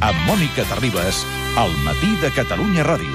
amb 0.00 0.18
Mònica 0.26 0.64
Terribas, 0.68 1.24
al 1.58 1.72
matí 1.84 2.10
de 2.22 2.30
Catalunya 2.34 2.84
Ràdio. 2.86 3.14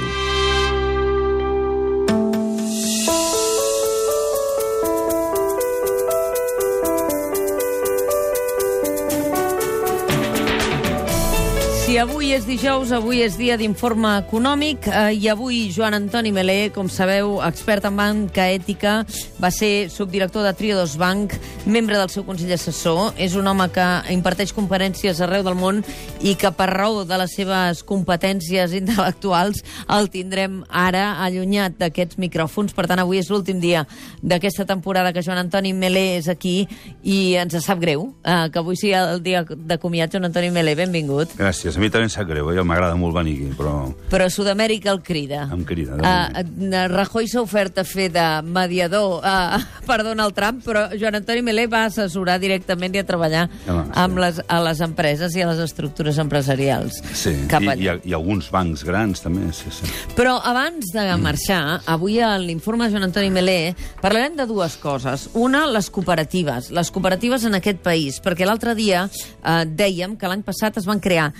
Si 11.83 11.97
avui 11.99 12.22
és 12.31 12.45
dijous, 12.47 12.91
avui 12.95 13.19
és 13.25 13.33
dia 13.35 13.55
d'informe 13.59 14.07
econòmic 14.21 14.85
eh, 14.87 15.15
i 15.17 15.25
avui 15.27 15.65
Joan 15.73 15.97
Antoni 15.97 16.29
Melé, 16.31 16.69
com 16.71 16.87
sabeu, 16.87 17.39
expert 17.43 17.83
en 17.89 17.97
banca 17.99 18.45
ètica, 18.53 18.93
va 19.41 19.49
ser 19.51 19.89
subdirector 19.91 20.45
de 20.45 20.53
Triodos 20.55 20.93
Bank, 21.01 21.33
membre 21.65 21.97
del 21.99 22.11
seu 22.13 22.23
consell 22.23 22.53
assessor. 22.55 23.11
És 23.17 23.33
un 23.35 23.49
home 23.49 23.65
que 23.75 23.87
imparteix 24.13 24.53
conferències 24.55 25.19
arreu 25.25 25.43
del 25.43 25.57
món 25.59 25.81
i 26.21 26.35
que 26.39 26.53
per 26.55 26.69
raó 26.71 27.01
de 27.09 27.17
les 27.19 27.33
seves 27.35 27.81
competències 27.83 28.77
intel·lectuals 28.77 29.59
el 29.97 30.07
tindrem 30.13 30.61
ara 30.69 31.17
allunyat 31.25 31.75
d'aquests 31.81 32.21
micròfons. 32.21 32.77
Per 32.77 32.87
tant, 32.87 33.03
avui 33.03 33.19
és 33.19 33.33
l'últim 33.33 33.59
dia 33.63 33.83
d'aquesta 34.21 34.67
temporada 34.69 35.11
que 35.11 35.25
Joan 35.25 35.41
Antoni 35.43 35.73
Melé 35.73 36.19
és 36.21 36.31
aquí 36.31 36.69
i 37.03 37.35
ens 37.41 37.57
sap 37.65 37.83
greu 37.83 38.13
eh, 38.23 38.47
que 38.53 38.63
avui 38.63 38.79
sigui 38.79 38.95
el 39.01 39.25
dia 39.25 39.43
de 39.43 39.81
comiat. 39.81 40.13
Joan 40.15 40.31
Antoni 40.31 40.53
Melé, 40.55 40.77
benvingut. 40.79 41.35
Gràcies. 41.41 41.75
A 41.75 41.83
mi 41.83 41.91
també 41.91 42.12
sap 42.13 42.27
greu, 42.29 42.51
eh? 42.53 42.61
m'agrada 42.63 42.95
molt 42.99 43.15
venir 43.17 43.33
aquí, 43.39 43.49
però 43.57 43.73
Però 44.11 44.27
Sud-amèrica 44.29 44.91
el 44.93 45.01
crida. 45.03 45.47
em 45.51 45.63
crida. 45.65 45.95
Uh, 45.97 46.43
moment. 46.43 46.91
Rajoy 46.93 47.27
s'ha 47.27 47.41
ofert 47.41 47.79
a 47.81 47.83
fer 47.87 48.09
de 48.13 48.25
mediador 48.45 49.19
uh, 49.23 49.59
per 49.87 49.99
Donald 50.05 50.35
Trump, 50.37 50.61
però 50.65 50.85
Joan 50.99 51.19
Antoni 51.19 51.41
Melé 51.45 51.65
va 51.71 51.85
assessorar 51.89 52.39
directament 52.41 52.95
i 52.95 53.01
a 53.01 53.05
treballar 53.07 53.47
Home, 53.67 53.85
sí. 53.87 53.91
amb 54.03 54.21
les, 54.21 54.41
a 54.47 54.59
les 54.63 54.81
empreses 54.85 55.35
i 55.35 55.43
a 55.43 55.49
les 55.51 55.61
estructures 55.63 56.17
empresarials. 56.21 56.99
Sí, 57.17 57.33
Cap 57.51 57.65
I, 57.65 57.71
a... 57.73 57.75
i, 57.75 58.11
i 58.11 58.15
alguns 58.15 58.49
bancs 58.53 58.83
grans 58.87 59.23
també, 59.23 59.49
sí, 59.55 59.71
sí. 59.73 59.89
Però 60.17 60.37
abans 60.43 60.93
de 60.93 61.05
marxar, 61.21 61.81
avui 61.89 62.19
a 62.21 62.35
l'informe 62.41 62.89
Joan 62.93 63.07
Antoni 63.09 63.31
Melé 63.33 63.73
parlarem 64.01 64.37
de 64.37 64.45
dues 64.49 64.77
coses. 64.81 65.27
Una, 65.33 65.65
les 65.71 65.89
cooperatives. 65.93 66.69
Les 66.75 66.91
cooperatives 66.93 67.45
en 67.49 67.57
aquest 67.59 67.81
país, 67.85 68.19
perquè 68.23 68.45
l'altre 68.47 68.75
dia 68.77 69.05
eh, 69.07 69.63
dèiem 69.65 70.17
que 70.19 70.29
l'any 70.29 70.43
passat 70.45 70.77
es 70.81 70.87
van 70.89 71.01
crear 71.03 71.31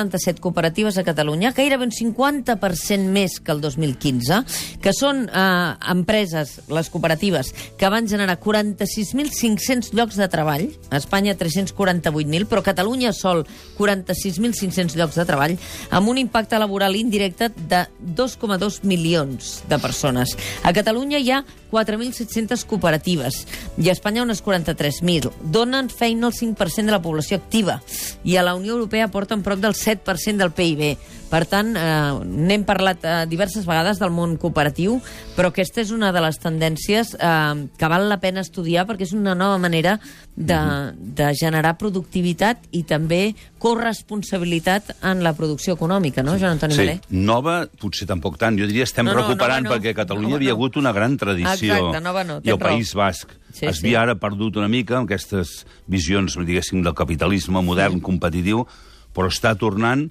177 0.00 0.40
cooperatives 0.40 0.98
a 0.98 1.04
Catalunya, 1.04 1.52
gairebé 1.52 1.84
un 1.84 1.92
50% 1.92 3.12
més 3.12 3.38
que 3.40 3.52
el 3.52 3.60
2015, 3.60 4.40
que 4.80 4.94
són 4.96 5.26
eh, 5.28 5.74
empreses, 5.92 6.60
les 6.72 6.90
cooperatives, 6.92 7.52
que 7.78 7.90
van 7.92 8.08
generar 8.08 8.38
46.500 8.40 9.92
llocs 9.96 10.16
de 10.20 10.28
treball, 10.32 10.68
a 10.90 11.00
Espanya 11.00 11.36
348.000, 11.36 12.48
però 12.48 12.64
Catalunya 12.64 13.12
sol 13.16 13.44
46.500 13.78 14.96
llocs 14.96 15.20
de 15.20 15.26
treball, 15.28 15.56
amb 15.90 16.12
un 16.12 16.20
impacte 16.22 16.58
laboral 16.60 16.96
indirecte 16.96 17.50
de 17.68 17.84
2,2 18.00 18.82
milions 18.84 19.60
de 19.68 19.78
persones. 19.78 20.36
A 20.64 20.72
Catalunya 20.76 21.20
hi 21.20 21.34
ha 21.34 21.44
4.700 21.70 22.64
cooperatives 22.66 23.44
i 23.78 23.88
a 23.88 23.94
Espanya 23.94 24.24
unes 24.24 24.42
43.000. 24.44 25.30
Donen 25.54 25.90
feina 25.90 26.26
al 26.26 26.34
5% 26.34 26.90
de 26.90 26.94
la 26.94 27.02
població 27.02 27.38
activa 27.38 27.78
i 28.24 28.36
a 28.36 28.42
la 28.42 28.56
Unió 28.58 28.74
Europea 28.74 29.08
porten 29.10 29.44
prop 29.46 29.60
del 29.62 29.76
7% 29.78 29.89
del 29.96 30.50
PIB. 30.52 30.96
Per 31.30 31.44
tant, 31.46 31.76
eh, 31.78 32.24
n'hem 32.26 32.64
parlat 32.66 33.04
eh, 33.06 33.26
diverses 33.30 33.62
vegades 33.64 34.00
del 34.00 34.10
món 34.10 34.36
cooperatiu, 34.36 34.96
però 35.36 35.48
aquesta 35.52 35.80
és 35.80 35.92
una 35.94 36.10
de 36.12 36.20
les 36.20 36.38
tendències 36.42 37.14
eh, 37.14 37.68
que 37.78 37.88
val 37.88 38.08
la 38.10 38.18
pena 38.18 38.40
estudiar 38.42 38.86
perquè 38.88 39.02
és 39.06 39.12
una 39.14 39.34
nova 39.38 39.56
manera 39.58 40.00
de, 40.34 40.58
de 40.98 41.28
generar 41.38 41.76
productivitat 41.78 42.58
i 42.72 42.82
també 42.82 43.34
corresponsabilitat 43.60 44.90
en 45.06 45.22
la 45.22 45.32
producció 45.36 45.74
econòmica, 45.74 46.22
no, 46.26 46.36
Joan 46.38 46.56
Antoni 46.56 46.74
Sí, 46.74 46.80
Melé? 46.80 47.00
nova, 47.10 47.66
potser 47.80 48.06
tampoc 48.08 48.38
tant. 48.40 48.58
Jo 48.58 48.66
diria 48.66 48.84
estem 48.84 49.06
No, 49.06 49.14
no, 49.14 49.22
recuperant 49.22 49.64
nova 49.64 49.76
no. 49.76 49.80
perquè 49.80 49.94
a 49.94 49.98
Catalunya 50.02 50.28
Nova 50.30 50.36
havia 50.40 50.50
no. 50.50 50.56
hagut 50.56 50.76
una 50.76 50.92
gran 50.92 51.16
tradició. 51.16 51.74
Exacte, 51.74 52.00
nova 52.00 52.24
no, 52.24 52.40
I 52.42 52.50
el 52.50 52.58
raó. 52.58 52.68
País 52.74 52.94
Basc 52.94 53.30
Sí, 53.52 53.66
es 53.66 53.78
sí. 53.80 53.86
havia 53.86 54.02
ara 54.02 54.14
perdut 54.14 54.56
una 54.56 54.68
mica 54.68 54.98
amb 54.98 55.08
aquestes 55.10 55.64
visions, 55.86 56.36
diguéssim, 56.38 56.82
del 56.82 56.94
capitalisme 56.94 57.62
modern, 57.62 58.00
competitiu, 58.00 58.66
però 59.14 59.30
està 59.32 59.54
tornant 59.58 60.08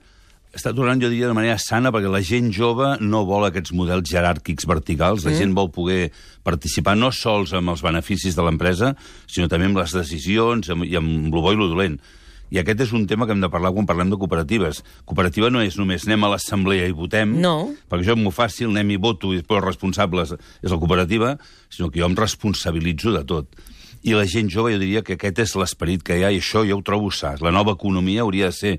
està 0.49 0.71
tornant, 0.73 0.97
jo 0.97 1.11
diria, 1.11 1.27
de 1.29 1.35
manera 1.37 1.59
sana, 1.61 1.91
perquè 1.93 2.09
la 2.09 2.23
gent 2.25 2.47
jove 2.49 2.95
no 3.05 3.19
vol 3.27 3.45
aquests 3.45 3.69
models 3.77 4.09
jeràrquics 4.09 4.65
verticals, 4.65 5.21
la 5.27 5.35
gent 5.37 5.53
vol 5.53 5.69
poder 5.69 6.07
participar 6.41 6.95
no 6.97 7.11
sols 7.13 7.53
amb 7.53 7.69
els 7.69 7.83
beneficis 7.85 8.33
de 8.33 8.41
l'empresa, 8.41 8.95
sinó 9.29 9.45
també 9.47 9.69
amb 9.69 9.77
les 9.77 9.93
decisions 9.93 10.71
amb, 10.73 10.87
i 10.89 10.97
amb 10.97 11.29
lo 11.29 11.43
bo 11.45 11.53
i 11.53 11.59
lo 11.59 11.69
dolent. 11.69 11.99
I 12.49 12.57
aquest 12.57 12.81
és 12.81 12.93
un 12.97 13.05
tema 13.05 13.27
que 13.27 13.35
hem 13.37 13.43
de 13.43 13.49
parlar 13.53 13.69
quan 13.75 13.85
parlem 13.85 14.09
de 14.09 14.17
cooperatives. 14.17 14.81
Cooperativa 15.05 15.51
no 15.53 15.61
és 15.61 15.77
només 15.77 16.07
anem 16.07 16.23
a 16.25 16.31
l'assemblea 16.33 16.87
i 16.89 16.95
votem, 16.97 17.35
No. 17.39 17.75
perquè 17.87 18.09
és 18.09 18.17
molt 18.17 18.33
fàcil, 18.33 18.71
anem 18.73 18.95
i 18.95 18.97
voto 18.97 19.29
i 19.35 19.37
després 19.37 19.61
responsables 19.61 20.33
és 20.33 20.71
la 20.71 20.79
cooperativa, 20.81 21.35
sinó 21.69 21.91
que 21.91 22.01
jo 22.01 22.09
em 22.09 22.17
responsabilitzo 22.17 23.13
de 23.13 23.23
tot. 23.23 23.53
I 24.07 24.15
la 24.15 24.25
gent 24.29 24.47
jove, 24.51 24.71
jo 24.71 24.79
diria 24.79 25.03
que 25.03 25.17
aquest 25.17 25.41
és 25.43 25.55
l'esperit 25.59 26.03
que 26.05 26.15
hi 26.15 26.23
ha, 26.23 26.31
i 26.31 26.39
això 26.39 26.63
jo 26.67 26.77
ho 26.79 26.85
trobo 26.85 27.11
sa. 27.11 27.33
La 27.43 27.51
nova 27.51 27.75
economia 27.75 28.23
hauria 28.23 28.51
de 28.51 28.55
ser 28.55 28.73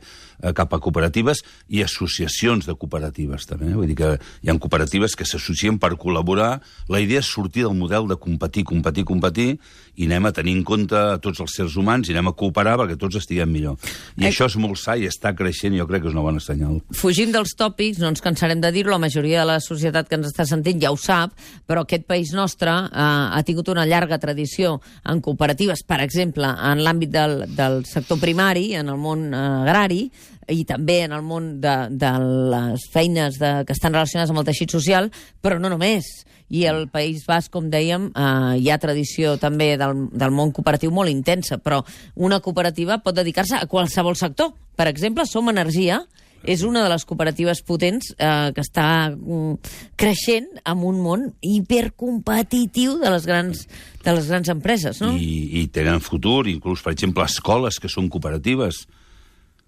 cap 0.54 0.72
a 0.74 0.78
cooperatives 0.80 1.42
i 1.68 1.82
associacions 1.82 2.66
de 2.66 2.74
cooperatives, 2.74 3.46
també. 3.46 3.70
eh? 3.70 3.74
Vull 3.76 3.86
dir 3.90 3.96
que 3.98 4.10
hi 4.42 4.50
ha 4.50 4.56
cooperatives 4.58 5.14
que 5.16 5.24
s'associen 5.28 5.78
per 5.78 5.92
col·laborar. 6.00 6.60
La 6.88 7.00
idea 7.00 7.20
és 7.20 7.26
sortir 7.30 7.62
del 7.66 7.76
model 7.76 8.08
de 8.08 8.16
competir, 8.16 8.64
competir, 8.64 9.04
competir, 9.04 9.58
i 10.00 10.06
anem 10.06 10.26
a 10.26 10.32
tenir 10.32 10.54
en 10.56 10.62
compte 10.64 10.96
tots 11.20 11.40
els 11.40 11.52
sers 11.54 11.74
humans 11.76 12.08
i 12.08 12.12
anem 12.14 12.30
a 12.30 12.32
cooperar 12.32 12.78
perquè 12.80 12.96
tots 12.98 13.16
estiguem 13.20 13.50
millor. 13.52 13.76
I 14.16 14.24
Eh. 14.24 14.28
això 14.30 14.46
és 14.46 14.56
molt 14.56 14.78
sa 14.78 14.96
i 14.96 15.04
està 15.06 15.34
creixent, 15.36 15.74
i 15.74 15.78
jo 15.78 15.86
crec 15.86 16.02
que 16.02 16.08
és 16.08 16.14
una 16.14 16.22
bona 16.22 16.40
senyal. 16.40 16.80
Fugint 16.92 17.32
dels 17.32 17.54
tòpics, 17.54 17.98
no 18.00 18.08
ens 18.08 18.20
cansarem 18.22 18.60
de 18.60 18.70
dir-ho, 18.72 18.90
la 18.90 18.98
majoria 18.98 19.40
de 19.40 19.46
la 19.46 19.60
societat 19.60 20.08
que 20.08 20.14
ens 20.16 20.26
està 20.28 20.46
sentint 20.46 20.80
ja 20.80 20.90
ho 20.90 20.96
sap, 20.96 21.32
però 21.68 21.82
aquest 21.82 22.06
país 22.06 22.32
nostre 22.32 22.70
eh, 22.70 22.88
ha 22.94 23.42
tingut 23.44 23.68
una 23.68 23.84
llarga 23.84 24.18
tradició 24.18 24.80
en 25.04 25.20
cooperatives, 25.20 25.82
per 25.86 26.00
exemple, 26.00 26.46
en 26.46 26.78
l'àmbit 26.80 27.10
del, 27.10 27.44
del 27.56 27.84
sector 27.84 28.18
primari, 28.18 28.74
en 28.74 28.88
el 28.88 28.96
món 28.96 29.34
eh, 29.34 29.36
agrari, 29.36 30.10
i 30.50 30.64
també 30.68 31.00
en 31.06 31.14
el 31.16 31.22
món 31.26 31.52
de, 31.62 31.74
de 31.90 32.10
les 32.52 32.86
feines 32.92 33.38
de, 33.40 33.52
que 33.66 33.76
estan 33.76 33.94
relacionades 33.94 34.32
amb 34.32 34.42
el 34.42 34.48
teixit 34.50 34.74
social, 34.74 35.10
però 35.42 35.60
no 35.60 35.70
només. 35.72 36.08
I 36.50 36.64
al 36.66 36.88
País 36.90 37.22
Basc, 37.28 37.52
com 37.54 37.68
dèiem, 37.70 38.08
eh, 38.10 38.56
hi 38.58 38.70
ha 38.70 38.80
tradició 38.82 39.36
també 39.38 39.76
del, 39.78 40.08
del 40.10 40.34
món 40.34 40.50
cooperatiu 40.54 40.90
molt 40.94 41.12
intensa, 41.12 41.60
però 41.62 41.84
una 42.16 42.40
cooperativa 42.42 42.98
pot 43.04 43.14
dedicar-se 43.14 43.60
a 43.60 43.68
qualsevol 43.70 44.18
sector. 44.18 44.50
Per 44.76 44.88
exemple, 44.90 45.28
Som 45.30 45.52
Energia 45.52 46.00
és 46.42 46.62
una 46.64 46.82
de 46.82 46.88
les 46.88 47.04
cooperatives 47.04 47.60
potents 47.68 48.14
eh, 48.16 48.50
que 48.56 48.62
està 48.64 49.10
mm, 49.12 49.72
creixent 50.00 50.48
en 50.64 50.84
un 50.88 51.00
món 51.04 51.26
hipercompetitiu 51.44 52.96
de 53.02 53.12
les 53.12 53.26
grans, 53.28 53.66
de 54.04 54.14
les 54.16 54.30
grans 54.32 54.48
empreses, 54.52 55.02
no? 55.04 55.12
I, 55.20 55.60
i 55.60 55.66
tenen 55.72 56.00
futur, 56.04 56.48
inclús, 56.48 56.82
per 56.84 56.94
exemple, 56.96 57.26
escoles 57.28 57.78
que 57.80 57.92
són 57.92 58.08
cooperatives, 58.12 58.86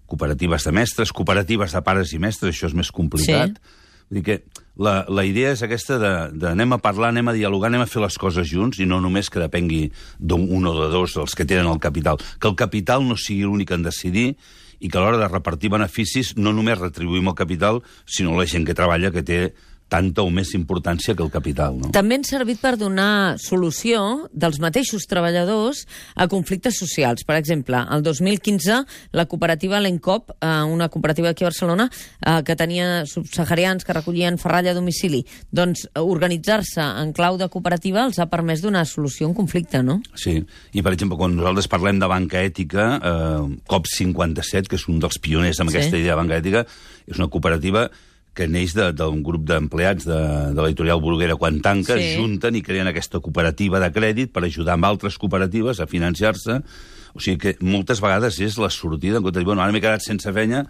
cooperatives 0.09 0.67
de 0.67 0.73
mestres, 0.75 1.13
cooperatives 1.15 1.73
de 1.73 1.81
pares 1.85 2.13
i 2.13 2.19
mestres, 2.21 2.55
això 2.55 2.69
és 2.69 2.75
més 2.77 2.91
complicat. 2.91 3.57
Sí. 3.57 3.79
Vull 4.09 4.19
dir 4.19 4.23
que 4.27 4.63
la, 4.75 5.03
la 5.09 5.23
idea 5.25 5.53
és 5.53 5.61
aquesta 5.65 5.99
de, 6.01 6.11
de 6.37 6.49
anem 6.51 6.75
a 6.75 6.79
parlar, 6.81 7.11
anem 7.13 7.29
a 7.31 7.35
dialogar, 7.37 7.69
anem 7.69 7.85
a 7.85 7.89
fer 7.89 8.01
les 8.03 8.17
coses 8.19 8.49
junts 8.49 8.81
i 8.81 8.87
no 8.89 8.99
només 9.01 9.29
que 9.29 9.41
depengui 9.41 9.87
d'un 10.19 10.67
o 10.67 10.73
de 10.81 10.89
dos 10.93 11.15
dels 11.17 11.37
que 11.37 11.45
tenen 11.49 11.69
el 11.71 11.79
capital. 11.81 12.19
Que 12.39 12.49
el 12.49 12.57
capital 12.59 13.05
no 13.07 13.17
sigui 13.17 13.47
l'únic 13.47 13.73
en 13.73 13.85
decidir 13.85 14.33
i 14.83 14.89
que 14.89 14.99
a 14.99 15.03
l'hora 15.03 15.21
de 15.21 15.29
repartir 15.31 15.71
beneficis 15.71 16.33
no 16.35 16.51
només 16.51 16.81
retribuïm 16.81 17.29
el 17.31 17.37
capital, 17.39 17.79
sinó 18.05 18.35
la 18.35 18.47
gent 18.49 18.65
que 18.67 18.75
treballa 18.75 19.13
que 19.15 19.23
té 19.23 19.39
tanta 19.93 20.23
o 20.25 20.31
més 20.33 20.53
importància 20.57 21.13
que 21.13 21.21
el 21.25 21.31
capital. 21.33 21.77
No? 21.77 21.91
També 21.93 22.17
han 22.17 22.25
servit 22.25 22.59
per 22.63 22.73
donar 22.81 23.37
solució 23.41 24.27
dels 24.33 24.57
mateixos 24.63 25.05
treballadors 25.09 25.83
a 26.15 26.27
conflictes 26.31 26.79
socials. 26.81 27.25
Per 27.27 27.37
exemple, 27.37 27.77
el 27.93 28.01
2015, 28.05 28.79
la 29.13 29.27
cooperativa 29.29 29.81
L'Encop, 29.83 30.33
eh, 30.39 30.53
una 30.65 30.89
cooperativa 30.89 31.29
aquí 31.29 31.45
a 31.45 31.51
Barcelona, 31.51 31.89
eh, 32.25 32.41
que 32.45 32.55
tenia 32.57 33.05
subsaharians 33.05 33.85
que 33.85 33.93
recollien 33.93 34.39
ferralla 34.41 34.71
a 34.71 34.77
domicili, 34.77 35.23
doncs 35.51 35.85
organitzar-se 35.99 36.81
en 36.81 37.13
clau 37.13 37.37
de 37.37 37.49
cooperativa 37.53 38.05
els 38.07 38.17
ha 38.19 38.29
permès 38.31 38.63
donar 38.63 38.85
solució 38.89 39.27
a 39.27 39.29
un 39.29 39.35
conflicte, 39.37 39.83
no? 39.83 39.99
Sí, 40.15 40.39
i 40.73 40.81
per 40.81 40.93
exemple, 40.95 41.19
quan 41.19 41.35
nosaltres 41.37 41.69
parlem 41.69 41.99
de 42.01 42.09
banca 42.09 42.41
ètica, 42.41 42.87
eh, 42.97 43.59
COP57, 43.69 44.67
que 44.71 44.79
és 44.79 44.87
un 44.89 44.99
dels 45.03 45.19
pioners 45.19 45.59
amb 45.59 45.69
Sí. 45.69 45.77
aquesta 45.77 45.97
idea 45.97 46.15
de 46.15 46.21
banca 46.21 46.39
ètica, 46.39 46.65
és 47.05 47.19
una 47.19 47.27
cooperativa 47.27 47.89
que 48.33 48.47
neix 48.47 48.73
de- 48.73 48.91
d'un 48.97 49.21
grup 49.23 49.43
d'empleats 49.45 50.05
de, 50.09 50.19
de 50.55 50.61
l'editorial 50.61 50.99
Bruguera 51.01 51.35
quan 51.35 51.59
tanca, 51.61 51.95
Sí. 51.97 52.03
es 52.03 52.17
junten 52.17 52.55
i 52.55 52.61
creen 52.65 52.87
aquesta 52.89 53.19
cooperativa 53.19 53.79
de 53.79 53.91
crèdit 53.93 54.31
per 54.33 54.43
ajudar 54.43 54.73
amb 54.73 54.85
altres 54.85 55.17
cooperatives 55.17 55.79
a 55.79 55.87
financiar-se. 55.87 56.61
O 57.13 57.19
sigui 57.21 57.37
que 57.37 57.57
moltes 57.61 58.01
vegades 58.01 58.39
és 58.41 58.57
la 58.57 58.71
sortida, 58.73 59.17
en 59.17 59.23
compte 59.23 59.37
de 59.37 59.43
dir, 59.43 59.45
bueno, 59.45 59.61
ara 59.61 59.71
m'he 59.71 59.81
quedat 59.81 60.01
sense 60.01 60.31
feina, 60.33 60.65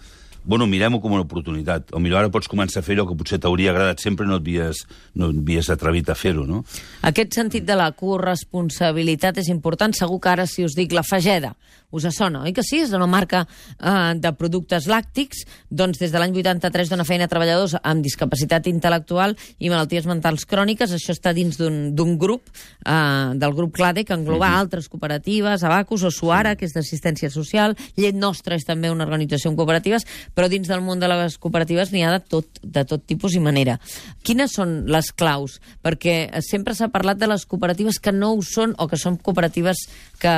bueno, 0.46 0.68
mirem-ho 0.68 1.00
com 1.02 1.14
una 1.16 1.24
oportunitat. 1.24 1.94
O 1.94 2.02
millor 2.04 2.24
ara 2.24 2.32
pots 2.34 2.50
començar 2.52 2.82
a 2.82 2.86
fer 2.86 2.98
allò 2.98 3.08
que 3.10 3.18
potser 3.20 3.40
t'hauria 3.40 3.72
agradat 3.72 4.04
sempre 4.04 4.26
i 4.28 4.30
no 4.30 4.38
et 4.40 4.44
havies, 4.44 4.84
no 5.16 5.30
et 5.32 5.40
havies 5.40 5.70
atrevit 5.74 6.10
a 6.10 6.16
fer-ho, 6.16 6.46
no? 6.50 6.64
Aquest 7.02 7.38
sentit 7.40 7.66
de 7.68 7.78
la 7.80 7.92
corresponsabilitat 7.98 9.40
és 9.44 9.52
important. 9.54 9.96
Segur 9.96 10.20
que 10.20 10.34
ara, 10.34 10.48
si 10.50 10.66
us 10.66 10.76
dic 10.78 10.94
la 10.94 11.06
Fageda, 11.08 11.54
us 11.94 12.08
sona, 12.18 12.42
oi 12.42 12.54
que 12.54 12.64
sí? 12.66 12.80
És 12.82 12.92
una 12.98 13.08
marca 13.08 13.44
eh, 13.46 14.14
de 14.18 14.32
productes 14.34 14.88
làctics. 14.90 15.44
Doncs 15.70 16.02
des 16.02 16.12
de 16.12 16.20
l'any 16.20 16.34
83 16.34 16.90
dona 16.90 17.06
feina 17.06 17.28
a 17.28 17.32
treballadors 17.32 17.78
amb 17.82 18.04
discapacitat 18.04 18.68
intel·lectual 18.72 19.38
i 19.60 19.70
malalties 19.70 20.08
mentals 20.10 20.48
cròniques. 20.50 20.92
Això 20.98 21.14
està 21.14 21.36
dins 21.38 21.60
d'un 21.60 22.18
grup, 22.18 22.50
eh, 22.86 23.34
del 23.38 23.54
grup 23.54 23.76
CLADE, 23.78 24.04
que 24.06 24.14
engloba 24.14 24.48
mm 24.48 24.54
-hmm. 24.54 24.60
altres 24.60 24.90
cooperatives, 24.90 25.64
Abacus 25.64 26.04
o 26.04 26.12
Suara, 26.12 26.56
que 26.56 26.66
és 26.66 26.74
d'assistència 26.74 27.30
social. 27.30 27.76
Llet 27.96 28.16
Nostra 28.16 28.56
és 28.56 28.66
també 28.66 28.90
una 28.90 29.06
organització 29.06 29.50
amb 29.50 29.58
cooperatives, 29.58 30.06
però 30.34 30.50
dins 30.52 30.70
del 30.70 30.84
món 30.86 31.02
de 31.02 31.10
les 31.12 31.38
cooperatives 31.42 31.94
n'hi 31.94 32.04
ha 32.06 32.16
de 32.16 32.24
tot, 32.24 32.62
de 32.64 32.86
tot 32.90 33.06
tipus 33.06 33.38
i 33.38 33.44
manera. 33.44 33.80
Quines 34.26 34.56
són 34.58 34.84
les 34.92 35.12
claus? 35.16 35.60
Perquè 35.86 36.42
sempre 36.46 36.76
s'ha 36.78 36.92
parlat 36.94 37.22
de 37.22 37.30
les 37.30 37.46
cooperatives 37.46 38.02
que 38.02 38.16
no 38.16 38.34
ho 38.34 38.42
són 38.46 38.76
o 38.78 38.90
que 38.90 39.00
són 39.00 39.20
cooperatives 39.22 39.88
que, 40.22 40.34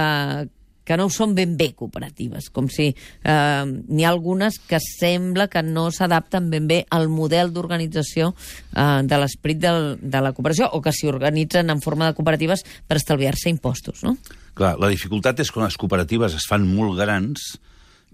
que 0.86 0.98
no 1.02 1.10
són 1.10 1.34
ben 1.36 1.58
bé 1.58 1.72
cooperatives, 1.76 2.52
com 2.54 2.70
si 2.72 2.92
eh, 2.94 3.66
n'hi 3.66 4.06
ha 4.06 4.12
algunes 4.14 4.60
que 4.70 4.80
sembla 4.84 5.50
que 5.52 5.66
no 5.66 5.90
s'adapten 5.92 6.52
ben 6.54 6.70
bé 6.70 6.84
al 6.94 7.10
model 7.10 7.52
d'organització 7.56 8.32
eh, 8.32 9.02
de 9.04 9.20
l'esperit 9.20 9.66
de 9.66 10.22
la 10.22 10.34
cooperació 10.38 10.70
o 10.78 10.82
que 10.86 10.94
s'hi 10.96 11.10
organitzen 11.12 11.74
en 11.74 11.82
forma 11.82 12.08
de 12.08 12.18
cooperatives 12.18 12.64
per 12.88 13.02
estalviar-se 13.02 13.50
impostos, 13.50 14.06
no? 14.06 14.16
Clar, 14.56 14.78
la 14.80 14.92
dificultat 14.92 15.42
és 15.44 15.52
quan 15.52 15.66
les 15.68 15.76
cooperatives 15.76 16.38
es 16.38 16.46
fan 16.48 16.64
molt 16.70 16.96
grans 17.02 17.56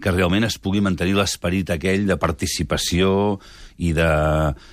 que 0.00 0.10
realment 0.10 0.46
es 0.46 0.58
pugui 0.58 0.80
mantenir 0.82 1.14
l'esperit 1.18 1.70
aquell 1.70 2.06
de 2.08 2.16
participació 2.20 3.38
i 3.78 3.92
de, 3.96 4.08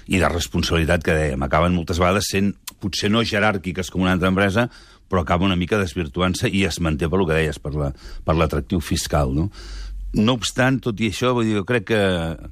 i 0.08 0.22
de 0.22 0.30
responsabilitat 0.32 1.04
que 1.06 1.18
dèiem. 1.18 1.44
Acaben 1.46 1.76
moltes 1.76 2.00
vegades 2.02 2.30
sent 2.32 2.54
potser 2.80 3.12
no 3.12 3.26
jeràrquiques 3.26 3.92
com 3.92 4.06
una 4.06 4.16
altra 4.16 4.32
empresa, 4.32 4.70
però 5.10 5.24
acaba 5.26 5.46
una 5.46 5.58
mica 5.58 5.80
desvirtuant-se 5.82 6.50
i 6.54 6.64
es 6.70 6.80
manté 6.80 7.10
per 7.10 7.20
lo 7.20 7.28
que 7.28 7.38
deies, 7.38 7.60
per 7.60 7.74
l'atractiu 7.74 8.78
la, 8.78 8.84
per 8.86 8.88
fiscal, 8.88 9.34
no? 9.36 9.50
No 10.10 10.34
obstant, 10.40 10.80
tot 10.82 10.98
i 11.02 11.12
això, 11.12 11.36
vull 11.38 11.46
dir, 11.46 11.60
jo 11.60 11.66
crec 11.70 11.86
que, 11.92 12.02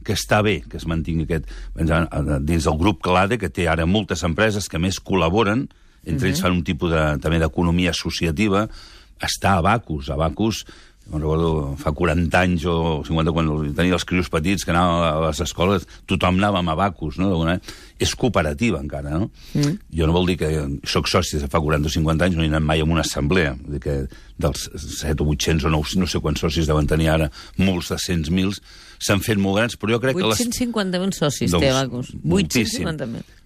que 0.05 0.13
està 0.13 0.43
bé 0.45 0.59
que 0.69 0.77
es 0.77 0.85
mantingui 0.89 1.25
aquest... 1.25 1.49
Dins 1.77 2.67
del 2.67 2.77
grup 2.77 3.01
Clade, 3.05 3.39
que 3.41 3.49
té 3.49 3.65
ara 3.69 3.87
moltes 3.89 4.21
empreses 4.27 4.69
que 4.69 4.81
més 4.81 4.99
col·laboren, 5.01 5.65
entre 6.05 6.13
uh 6.13 6.21
-huh. 6.21 6.29
ells 6.29 6.41
fan 6.41 6.53
un 6.53 6.63
tipus 6.63 6.91
de, 6.91 7.17
també 7.17 7.39
d'economia 7.39 7.89
associativa, 7.89 8.67
està 9.19 9.57
Abacus. 9.57 10.09
Abacus 10.09 10.65
me'n 11.11 11.21
recordo, 11.21 11.49
fa 11.79 11.93
40 11.95 12.39
anys 12.39 12.65
o 12.67 12.75
50, 13.07 13.33
quan 13.35 13.51
tenia 13.77 13.95
els 13.95 14.05
crios 14.07 14.29
petits 14.31 14.65
que 14.65 14.73
anàvem 14.73 15.05
a 15.07 15.11
les 15.27 15.41
escoles, 15.45 15.87
tothom 16.09 16.39
anava 16.41 16.59
amb 16.59 16.73
abacus, 16.73 17.19
no? 17.21 17.31
És 17.99 18.13
cooperativa 18.19 18.81
encara, 18.83 19.15
no? 19.15 19.29
Mm. 19.53 19.77
Jo 19.99 20.09
no 20.09 20.15
vol 20.15 20.27
dir 20.31 20.37
que 20.41 20.51
sóc 20.87 21.09
soci 21.11 21.39
de 21.41 21.49
fa 21.51 21.61
40 21.63 21.87
o 21.87 21.93
50 21.95 22.27
anys, 22.27 22.37
no 22.37 22.45
he 22.45 22.51
anat 22.51 22.65
mai 22.65 22.83
a 22.83 22.87
una 22.87 23.05
assemblea, 23.05 23.55
dir 23.67 23.81
que 23.83 23.97
dels 24.37 24.67
7 24.75 25.23
o 25.23 25.31
800 25.31 25.69
o 25.69 25.73
9, 25.77 26.01
no 26.01 26.11
sé 26.11 26.21
quants 26.23 26.43
socis 26.43 26.69
deuen 26.69 26.89
tenir 26.89 27.09
ara, 27.15 27.31
molts 27.57 27.93
de 27.93 28.01
100.000, 28.03 28.59
s'han 28.99 29.23
fet 29.23 29.39
molt 29.41 29.61
grans, 29.61 29.79
però 29.79 29.95
jo 29.95 30.03
crec 30.03 30.19
850 30.19 30.27
que... 30.27 31.07
850.000 31.07 31.19
socis 31.23 31.55
doncs, 31.55 31.65
té 31.65 31.73
Abacus. 31.73 32.13
850.000 32.25 33.36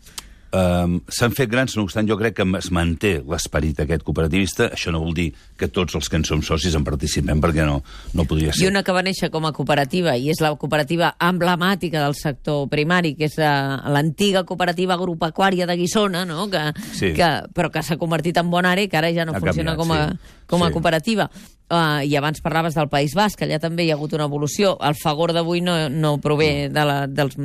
Um, 0.51 0.97
S'han 1.07 1.31
fet 1.31 1.47
grans, 1.47 1.77
no 1.77 1.85
obstant, 1.85 2.07
jo 2.09 2.17
crec 2.19 2.35
que 2.35 2.45
es 2.59 2.67
manté 2.75 3.13
l'esperit 3.23 3.77
aquest 3.79 4.03
cooperativista. 4.03 4.67
Això 4.75 4.91
no 4.91 4.99
vol 4.99 5.13
dir 5.15 5.29
que 5.57 5.69
tots 5.71 5.95
els 5.95 6.09
que 6.11 6.19
en 6.19 6.25
som 6.27 6.41
socis 6.43 6.75
en 6.75 6.83
participem, 6.83 7.39
perquè 7.43 7.63
no, 7.67 7.77
no 8.17 8.25
podria 8.27 8.51
ser. 8.51 8.65
I 8.65 8.71
una 8.71 8.81
que 8.83 8.95
va 8.95 9.03
néixer 9.05 9.31
com 9.31 9.47
a 9.47 9.53
cooperativa, 9.55 10.17
i 10.19 10.27
és 10.33 10.41
la 10.43 10.51
cooperativa 10.59 11.13
emblemàtica 11.23 12.03
del 12.03 12.17
sector 12.19 12.67
primari, 12.71 13.13
que 13.15 13.29
és 13.29 13.39
uh, 13.39 13.79
l'antiga 13.95 14.43
cooperativa 14.47 14.97
agropecuària 14.99 15.69
de 15.69 15.79
Guissona, 15.79 16.25
no? 16.27 16.49
que, 16.51 16.67
sí. 16.99 17.13
que, 17.15 17.31
però 17.55 17.71
que 17.71 17.85
s'ha 17.87 17.99
convertit 18.01 18.43
en 18.43 18.51
Bonare, 18.51 18.89
que 18.91 18.99
ara 18.99 19.13
ja 19.15 19.25
no 19.25 19.37
ha 19.37 19.39
funciona 19.39 19.77
canviat, 19.77 19.87
com 19.87 19.95
a, 19.95 20.03
sí. 20.11 20.45
com 20.51 20.67
a 20.67 20.71
sí. 20.71 20.75
cooperativa. 20.75 21.31
Uh, 21.71 22.03
I 22.03 22.17
abans 22.19 22.41
parlaves 22.43 22.75
del 22.75 22.89
País 22.91 23.13
Basc, 23.15 23.45
allà 23.45 23.55
també 23.63 23.85
hi 23.85 23.93
ha 23.93 23.95
hagut 23.95 24.11
una 24.17 24.25
evolució. 24.27 24.73
El 24.83 24.97
Fagor 24.99 25.31
d'avui 25.31 25.61
no, 25.63 25.77
no 25.87 26.17
prové 26.19 26.67
de 26.67 26.83
la, 26.83 27.05
dels... 27.07 27.37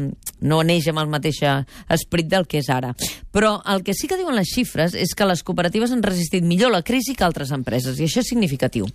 no 0.43 0.59
neix 0.67 0.89
amb 0.91 1.05
el 1.05 1.13
mateix 1.13 1.39
esperit 1.95 2.27
del 2.33 2.49
que 2.51 2.59
és 2.59 2.71
ara. 2.75 2.96
Però 3.37 3.59
el 3.69 3.83
que 3.85 3.95
sí 3.95 4.09
que 4.09 4.17
diuen 4.17 4.37
les 4.39 4.49
xifres 4.49 4.95
és 4.97 5.13
que 5.17 5.27
les 5.29 5.43
cooperatives 5.45 5.93
han 5.93 6.05
resistit 6.05 6.45
millor 6.47 6.73
la 6.73 6.83
crisi 6.87 7.15
que 7.15 7.27
altres 7.27 7.53
empreses, 7.53 7.99
i 8.01 8.07
això 8.07 8.23
és 8.23 8.31
significatiu, 8.33 8.89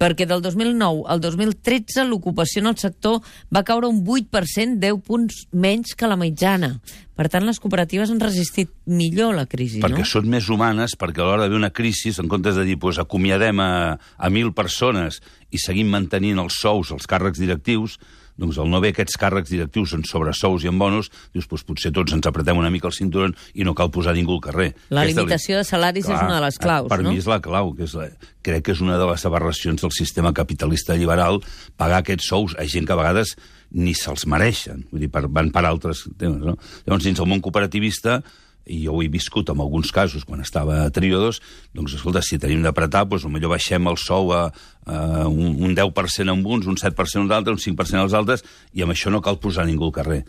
perquè 0.00 0.26
del 0.28 0.44
2009 0.44 1.06
al 1.08 1.22
2013 1.24 2.04
l'ocupació 2.04 2.62
en 2.62 2.72
el 2.72 2.78
sector 2.80 3.22
va 3.54 3.64
caure 3.64 3.88
un 3.88 4.02
8%, 4.04 4.76
10 4.82 5.02
punts 5.06 5.46
menys 5.52 5.96
que 5.96 6.10
la 6.10 6.18
mitjana. 6.20 6.76
Per 7.16 7.30
tant, 7.32 7.46
les 7.48 7.56
cooperatives 7.62 8.10
han 8.12 8.20
resistit 8.20 8.68
millor 8.84 9.32
la 9.38 9.46
crisi, 9.48 9.80
perquè 9.80 9.96
no? 9.96 10.02
Perquè 10.02 10.10
són 10.10 10.28
més 10.28 10.50
humanes, 10.52 10.98
perquè 11.00 11.22
a 11.24 11.28
l'hora 11.30 11.46
d'haver 11.46 11.56
una 11.56 11.72
crisi, 11.72 12.12
en 12.20 12.28
comptes 12.28 12.58
de 12.60 12.66
dir, 12.68 12.76
pues, 12.82 13.00
acomiadem 13.00 13.62
a, 13.64 13.70
a 13.96 14.28
mil 14.28 14.52
persones 14.52 15.22
i 15.48 15.60
seguim 15.62 15.88
mantenint 15.88 16.42
els 16.42 16.60
sous, 16.60 16.92
els 16.92 17.08
càrrecs 17.08 17.40
directius, 17.40 17.96
doncs 18.40 18.58
al 18.60 18.70
no 18.70 18.80
haver 18.80 18.92
aquests 18.94 19.18
càrrecs 19.20 19.50
directius 19.52 19.94
en 19.96 20.04
sobresous 20.08 20.64
i 20.64 20.70
en 20.70 20.78
bonus, 20.80 21.10
dius, 21.34 21.48
doncs 21.48 21.66
potser 21.66 21.92
tots 21.96 22.14
ens 22.16 22.28
apretem 22.28 22.58
una 22.60 22.70
mica 22.72 22.90
el 22.90 22.96
cinturó 22.96 23.30
i 23.54 23.64
no 23.64 23.74
cal 23.74 23.90
posar 23.94 24.14
ningú 24.16 24.36
al 24.36 24.44
carrer. 24.44 24.68
La 24.90 25.04
Aquesta 25.06 25.24
limitació 25.24 25.60
de 25.60 25.66
salaris 25.68 26.06
Clar, 26.06 26.16
és 26.16 26.28
una 26.28 26.38
de 26.38 26.44
les 26.46 26.60
claus, 26.62 26.88
per 26.92 27.00
no? 27.02 27.10
mi 27.12 27.22
és 27.22 27.28
la 27.30 27.40
clau, 27.44 27.72
que 27.76 27.86
és 27.88 27.96
la, 27.96 28.08
crec 28.46 28.66
que 28.68 28.76
és 28.76 28.82
una 28.84 29.00
de 29.00 29.10
les 29.10 29.26
aberracions 29.28 29.82
del 29.82 29.94
sistema 29.96 30.32
capitalista 30.36 30.96
liberal, 30.98 31.40
pagar 31.80 32.02
aquests 32.04 32.28
sous 32.32 32.56
a 32.60 32.66
gent 32.68 32.88
que 32.88 32.96
a 32.96 33.00
vegades 33.00 33.36
ni 33.76 33.96
se'ls 33.98 34.26
mereixen, 34.30 34.84
vull 34.92 35.02
dir, 35.02 35.10
per, 35.12 35.26
van 35.32 35.50
per 35.54 35.64
altres 35.66 36.04
temes, 36.18 36.42
no? 36.44 36.54
Llavors, 36.86 37.06
dins 37.08 37.22
el 37.22 37.30
món 37.30 37.42
cooperativista, 37.42 38.20
i 38.66 38.82
jo 38.84 38.96
ho 38.96 39.02
he 39.02 39.08
viscut 39.12 39.50
en 39.52 39.60
alguns 39.62 39.92
casos 39.94 40.26
quan 40.26 40.42
estava 40.42 40.82
a 40.84 40.90
Triodos, 40.90 41.40
doncs, 41.74 41.94
escolta, 41.98 42.22
si 42.22 42.38
tenim 42.42 42.64
d'apretar, 42.66 43.04
doncs, 43.06 43.26
millor 43.30 43.54
baixem 43.54 43.86
el 43.86 43.98
sou 44.02 44.32
a, 44.34 44.46
a 44.84 45.26
un, 45.30 45.54
un 45.62 45.76
10% 45.76 46.34
amb 46.34 46.46
uns, 46.46 46.66
un 46.66 46.78
7% 46.80 47.22
amb 47.22 47.32
d'altres, 47.32 47.60
un 47.60 47.76
5% 47.78 48.02
als 48.02 48.16
altres, 48.18 48.46
i 48.74 48.82
amb 48.82 48.94
això 48.96 49.12
no 49.14 49.22
cal 49.22 49.38
posar 49.42 49.68
ningú 49.68 49.88
al 49.88 49.94
carrer. 50.00 50.22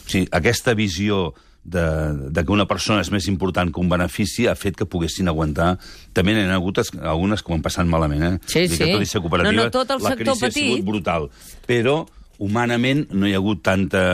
O 0.00 0.08
sigui, 0.08 0.28
aquesta 0.32 0.74
visió 0.76 1.28
de, 1.64 1.84
de 2.30 2.44
que 2.44 2.52
una 2.52 2.66
persona 2.68 3.00
és 3.04 3.10
més 3.12 3.26
important 3.30 3.72
que 3.72 3.80
un 3.80 3.88
benefici 3.88 4.46
ha 4.48 4.56
fet 4.58 4.76
que 4.76 4.88
poguessin 4.88 5.30
aguantar... 5.32 5.74
També 6.16 6.34
n'hi 6.36 6.44
ha 6.44 6.58
hagut 6.58 6.82
algunes 7.00 7.42
que 7.42 7.50
ho 7.50 7.56
han 7.56 7.64
passat 7.64 7.88
malament, 7.88 8.26
eh? 8.26 8.34
Sí, 8.44 8.66
sí. 8.68 8.78
Que 8.78 8.92
tot 8.92 9.04
i 9.04 9.08
ser 9.08 9.22
cooperativa, 9.24 9.56
no, 9.56 9.70
no, 9.70 9.72
tot 9.72 9.96
el 9.96 10.04
la 10.04 10.12
crisi 10.18 10.44
petit... 10.44 10.44
ha 10.44 10.52
sigut 10.58 10.84
brutal. 10.86 11.30
Però 11.66 12.02
humanament 12.44 13.06
no 13.16 13.26
hi 13.26 13.32
ha 13.32 13.40
hagut 13.40 13.64
tanta, 13.64 14.04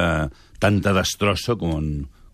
tanta 0.63 0.95
destrossa 0.97 1.59
com, 1.59 1.91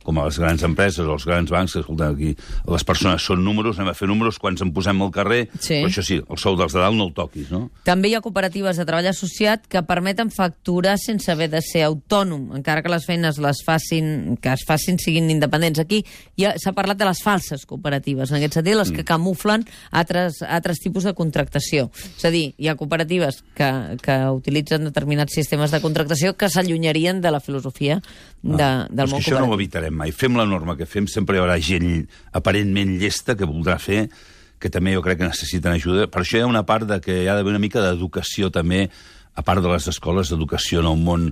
com 0.06 0.20
a 0.22 0.26
les 0.28 0.38
grans 0.38 0.62
empreses 0.66 1.06
els 1.06 1.26
grans 1.26 1.50
bancs, 1.50 1.74
que, 1.74 1.82
escolta, 1.82 2.10
aquí 2.14 2.32
les 2.70 2.86
persones 2.86 3.24
són 3.26 3.42
números, 3.44 3.80
anem 3.80 3.90
a 3.90 3.96
fer 3.98 4.08
números, 4.10 4.38
quan 4.42 4.54
ens 4.54 4.74
posem 4.74 5.02
al 5.02 5.12
carrer, 5.14 5.40
sí. 5.58 5.80
però 5.80 5.90
això 5.90 6.04
sí, 6.06 6.20
el 6.22 6.40
sou 6.40 6.56
dels 6.58 6.76
de 6.76 6.82
dalt 6.82 6.98
no 6.98 7.08
el 7.08 7.14
toquis, 7.16 7.50
no? 7.50 7.66
També 7.86 8.10
hi 8.10 8.16
ha 8.16 8.22
cooperatives 8.24 8.78
de 8.78 8.86
treball 8.86 9.10
associat 9.10 9.66
que 9.70 9.82
permeten 9.86 10.30
facturar 10.34 10.96
sense 11.02 11.30
haver 11.32 11.48
de 11.52 11.62
ser 11.64 11.86
autònom, 11.88 12.52
encara 12.58 12.84
que 12.84 12.92
les 12.92 13.06
feines 13.08 13.40
les 13.42 13.62
facin, 13.66 14.36
que 14.42 14.54
es 14.54 14.64
facin 14.68 15.00
siguin 15.02 15.30
independents. 15.32 15.82
Aquí 15.82 16.02
s'ha 16.36 16.74
parlat 16.76 17.00
de 17.00 17.08
les 17.08 17.22
falses 17.24 17.66
cooperatives, 17.66 18.30
en 18.30 18.38
aquest 18.38 18.60
sentit, 18.60 18.78
les 18.78 18.92
que 18.92 19.02
mm. 19.02 19.08
camuflen 19.10 19.66
altres, 19.90 20.42
altres 20.46 20.82
tipus 20.84 21.08
de 21.08 21.14
contractació. 21.18 21.88
És 22.14 22.26
a 22.28 22.32
dir, 22.34 22.46
hi 22.58 22.70
ha 22.70 22.76
cooperatives 22.78 23.42
que, 23.56 23.70
que 24.04 24.18
utilitzen 24.36 24.86
determinats 24.86 25.34
sistemes 25.34 25.74
de 25.74 25.82
contractació 25.82 26.36
que 26.38 26.50
s'allunyarien 26.52 27.20
de 27.24 27.34
la 27.34 27.42
filosofia 27.42 27.98
de, 28.42 28.62
ah, 28.62 28.86
del 28.90 29.10
món 29.10 29.18
cooperatiu. 29.18 29.36
Això 29.36 29.42
no 29.42 29.50
ho 29.50 29.58
evitarem 29.58 29.95
mai. 29.96 30.12
Fem 30.12 30.36
la 30.38 30.46
norma 30.48 30.76
que 30.78 30.86
fem, 30.88 31.08
sempre 31.10 31.36
hi 31.36 31.42
haurà 31.42 31.58
gent 31.62 32.06
aparentment 32.36 32.96
llesta 33.00 33.36
que 33.36 33.48
voldrà 33.48 33.78
fer, 33.82 34.06
que 34.60 34.70
també 34.72 34.94
jo 34.94 35.02
crec 35.04 35.20
que 35.20 35.28
necessiten 35.28 35.76
ajuda. 35.76 36.06
Per 36.12 36.22
això 36.22 36.38
hi 36.38 36.46
ha 36.46 36.48
una 36.50 36.64
part 36.68 36.88
de 36.88 37.00
que 37.04 37.22
hi 37.22 37.28
ha 37.28 37.36
d'haver 37.36 37.54
una 37.54 37.62
mica 37.62 37.82
d'educació 37.84 38.52
també 38.54 38.86
a 39.36 39.42
part 39.44 39.60
de 39.60 39.68
les 39.68 39.86
escoles 39.88 40.30
d'educació 40.32 40.80
en 40.80 40.88
el 40.88 41.00
món 41.04 41.26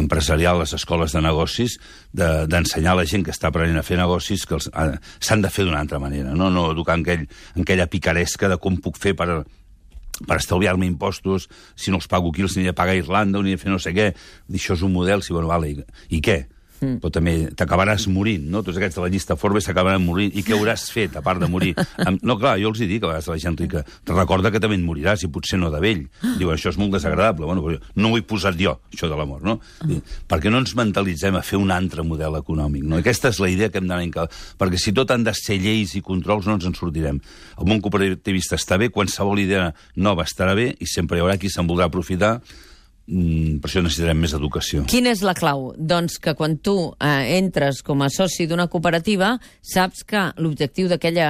empresarial, 0.00 0.62
les 0.62 0.72
escoles 0.72 1.12
de 1.12 1.20
negocis, 1.20 1.76
d'ensenyar 2.16 2.94
de, 2.94 2.96
a 2.96 3.00
la 3.02 3.08
gent 3.08 3.24
que 3.26 3.34
està 3.34 3.50
aprenent 3.50 3.76
a 3.76 3.84
fer 3.84 3.98
negocis 4.00 4.46
que 4.48 4.58
s'han 4.64 5.44
de 5.44 5.50
fer 5.52 5.66
d'una 5.68 5.82
altra 5.84 6.00
manera, 6.00 6.32
no, 6.32 6.48
no 6.48 6.70
educar 6.72 6.96
en, 6.96 7.04
aquell, 7.04 7.26
en 7.54 7.66
aquella 7.66 7.86
picaresca 7.92 8.48
de 8.48 8.56
com 8.56 8.80
puc 8.80 8.96
fer 9.02 9.12
per, 9.18 9.42
per 10.24 10.38
estalviar-me 10.40 10.88
impostos, 10.88 11.50
si 11.76 11.92
no 11.92 12.00
els 12.00 12.08
pago 12.08 12.32
aquí 12.32 12.48
els 12.48 12.56
aniré 12.56 12.72
a 12.72 12.78
pagar 12.80 12.96
a 12.96 13.02
Irlanda, 13.02 13.44
aniré 13.44 13.60
a 13.60 13.62
fer 13.62 13.72
no 13.72 13.78
sé 13.82 13.92
què. 13.96 14.10
Això 14.48 14.78
és 14.78 14.86
un 14.86 14.96
model, 14.96 15.20
si 15.20 15.36
bueno, 15.36 15.52
vale, 15.52 15.74
i, 15.74 15.84
i 16.16 16.24
què? 16.24 16.40
Mm. 16.80 16.98
però 17.02 17.12
també 17.14 17.34
t'acabaràs 17.56 18.06
morint, 18.12 18.46
no? 18.50 18.62
Tots 18.66 18.78
aquests 18.80 18.98
de 18.98 19.04
la 19.04 19.10
llista 19.12 19.36
Forbes 19.40 19.66
s'acabaran 19.68 20.02
morint. 20.04 20.32
I 20.34 20.44
què 20.46 20.56
hauràs 20.56 20.88
fet, 20.92 21.16
a 21.16 21.22
part 21.24 21.42
de 21.42 21.48
morir? 21.50 21.74
No, 22.26 22.36
clar, 22.40 22.56
jo 22.60 22.70
els 22.72 22.80
hi 22.82 22.88
dic 22.90 23.04
a 23.04 23.10
vegades 23.10 23.28
a 23.28 23.34
la 23.34 23.40
gent 23.40 23.56
rica, 23.58 23.82
te 24.06 24.14
recorda 24.14 24.50
que 24.52 24.60
també 24.62 24.76
et 24.78 24.84
moriràs, 24.84 25.24
i 25.24 25.30
potser 25.32 25.58
no 25.60 25.70
de 25.72 25.80
vell. 25.82 26.02
Diu, 26.38 26.50
això 26.52 26.72
és 26.72 26.78
molt 26.80 26.94
desagradable. 26.96 27.46
Bueno, 27.48 27.64
però 27.64 27.78
no 28.00 28.10
ho 28.10 28.18
he 28.18 28.24
posat 28.26 28.58
jo, 28.60 28.76
això 28.92 29.08
de 29.10 29.18
la 29.18 29.26
mort, 29.28 29.44
no? 29.46 29.58
Mm. 29.84 30.00
Perquè 30.30 30.52
no 30.52 30.62
ens 30.62 30.74
mentalitzem 30.78 31.38
a 31.38 31.44
fer 31.46 31.60
un 31.60 31.72
altre 31.74 32.04
model 32.06 32.38
econòmic, 32.40 32.86
no? 32.86 33.00
Aquesta 33.00 33.32
és 33.32 33.40
la 33.42 33.50
idea 33.52 33.70
que 33.70 33.80
hem 33.82 33.88
d'anar 33.90 34.06
en 34.06 34.14
cal... 34.14 34.30
Perquè 34.60 34.80
si 34.80 34.94
tot 34.96 35.12
han 35.14 35.24
de 35.26 35.34
ser 35.36 35.60
lleis 35.62 35.94
i 35.98 36.04
controls, 36.04 36.48
no 36.48 36.58
ens 36.58 36.66
en 36.68 36.76
sortirem. 36.78 37.20
El 37.60 37.70
món 37.70 37.82
cooperativista 37.84 38.58
està 38.60 38.80
bé, 38.80 38.90
qualsevol 38.94 39.42
idea 39.42 39.70
nova 39.96 40.26
estarà 40.28 40.56
bé, 40.58 40.70
i 40.80 40.88
sempre 40.90 41.18
hi 41.18 41.24
haurà 41.24 41.38
qui 41.40 41.52
se'n 41.52 41.68
voldrà 41.68 41.90
aprofitar 41.90 42.38
per 43.10 43.66
això 43.68 43.82
necessitarem 43.82 44.20
més 44.22 44.34
educació. 44.36 44.84
Quina 44.90 45.10
és 45.10 45.24
la 45.26 45.34
clau? 45.34 45.70
Doncs 45.76 46.18
que 46.22 46.34
quan 46.38 46.56
tu 46.62 46.76
eh, 46.92 47.36
entres 47.40 47.82
com 47.86 48.04
a 48.04 48.10
soci 48.12 48.46
d'una 48.46 48.68
cooperativa, 48.70 49.32
saps 49.60 50.04
que 50.06 50.28
l'objectiu 50.38 50.88
d'aquella 50.90 51.28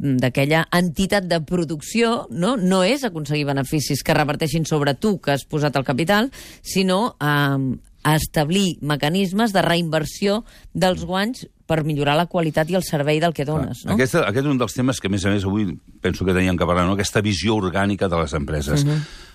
eh, 0.00 0.64
entitat 0.78 1.28
de 1.28 1.42
producció 1.44 2.26
no, 2.30 2.56
no 2.56 2.82
és 2.84 3.04
aconseguir 3.04 3.46
beneficis 3.50 4.02
que 4.02 4.16
reverteixin 4.16 4.64
sobre 4.68 4.94
tu, 4.94 5.18
que 5.20 5.36
has 5.36 5.44
posat 5.44 5.76
el 5.76 5.84
capital, 5.84 6.30
sinó 6.64 7.16
eh, 7.20 7.78
establir 8.08 8.78
mecanismes 8.80 9.52
de 9.52 9.62
reinversió 9.62 10.42
dels 10.72 11.04
guanys 11.04 11.46
per 11.68 11.82
millorar 11.86 12.16
la 12.18 12.26
qualitat 12.28 12.70
i 12.70 12.76
el 12.76 12.84
servei 12.84 13.20
del 13.22 13.34
que 13.36 13.46
dones. 13.48 13.84
No? 13.86 13.94
Aquest, 13.94 14.18
aquest 14.20 14.44
és 14.44 14.50
un 14.50 14.58
dels 14.60 14.74
temes 14.76 15.00
que, 15.00 15.08
a 15.08 15.12
més 15.12 15.24
a 15.24 15.32
més, 15.32 15.44
avui 15.48 15.68
penso 16.02 16.26
que 16.26 16.34
teníem 16.34 16.58
que 16.58 16.68
parlar, 16.68 16.84
no? 16.88 16.96
aquesta 16.96 17.22
visió 17.24 17.56
orgànica 17.56 18.10
de 18.12 18.18
les 18.24 18.34
empreses. 18.36 18.84
Uh 18.84 18.90
-huh. 18.90 19.30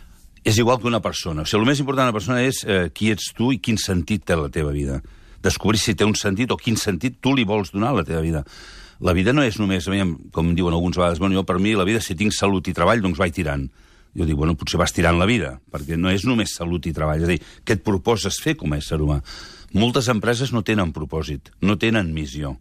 És 0.47 0.57
igual 0.61 0.79
que 0.79 0.87
una 0.87 1.01
persona. 1.03 1.43
O 1.43 1.49
sigui, 1.49 1.59
el 1.65 1.67
més 1.67 1.81
important 1.83 2.07
de 2.07 2.13
la 2.13 2.15
persona 2.15 2.39
és 2.45 2.61
eh, 2.63 2.87
qui 2.95 3.11
ets 3.11 3.33
tu 3.35 3.51
i 3.51 3.59
quin 3.59 3.79
sentit 3.81 4.23
té 4.23 4.37
la 4.39 4.47
teva 4.53 4.71
vida. 4.71 5.01
Descobrir 5.43 5.81
si 5.81 5.95
té 5.97 6.07
un 6.07 6.15
sentit 6.15 6.53
o 6.53 6.57
quin 6.59 6.79
sentit 6.79 7.19
tu 7.21 7.33
li 7.35 7.43
vols 7.47 7.73
donar 7.73 7.91
a 7.91 7.99
la 7.99 8.05
teva 8.07 8.23
vida. 8.23 8.45
La 9.03 9.13
vida 9.13 9.33
no 9.35 9.43
és 9.43 9.59
només, 9.59 9.85
com 10.33 10.53
diuen 10.55 10.73
alguns 10.73 10.97
vegades, 10.97 11.19
bueno, 11.19 11.35
jo 11.35 11.43
per 11.45 11.59
mi 11.59 11.75
la 11.77 11.85
vida, 11.85 11.99
si 12.01 12.15
tinc 12.17 12.33
salut 12.33 12.71
i 12.71 12.73
treball, 12.73 13.03
doncs 13.03 13.19
vaig 13.19 13.35
tirant 13.35 13.67
jo 14.17 14.25
dic, 14.25 14.37
bueno, 14.37 14.55
potser 14.57 14.79
vas 14.81 14.93
tirant 14.95 15.19
la 15.19 15.27
vida, 15.29 15.57
perquè 15.69 15.97
no 15.99 16.09
és 16.09 16.25
només 16.25 16.55
salut 16.57 16.87
i 16.89 16.93
treball, 16.95 17.21
és 17.21 17.27
a 17.27 17.33
dir, 17.35 17.41
què 17.61 17.77
et 17.77 17.83
proposes 17.85 18.39
fer 18.41 18.55
com 18.57 18.73
a 18.73 18.79
ésser 18.81 18.97
humà? 19.03 19.19
Moltes 19.77 20.07
empreses 20.09 20.53
no 20.55 20.63
tenen 20.65 20.93
propòsit, 20.95 21.51
no 21.61 21.77
tenen 21.77 22.09
missió. 22.15 22.55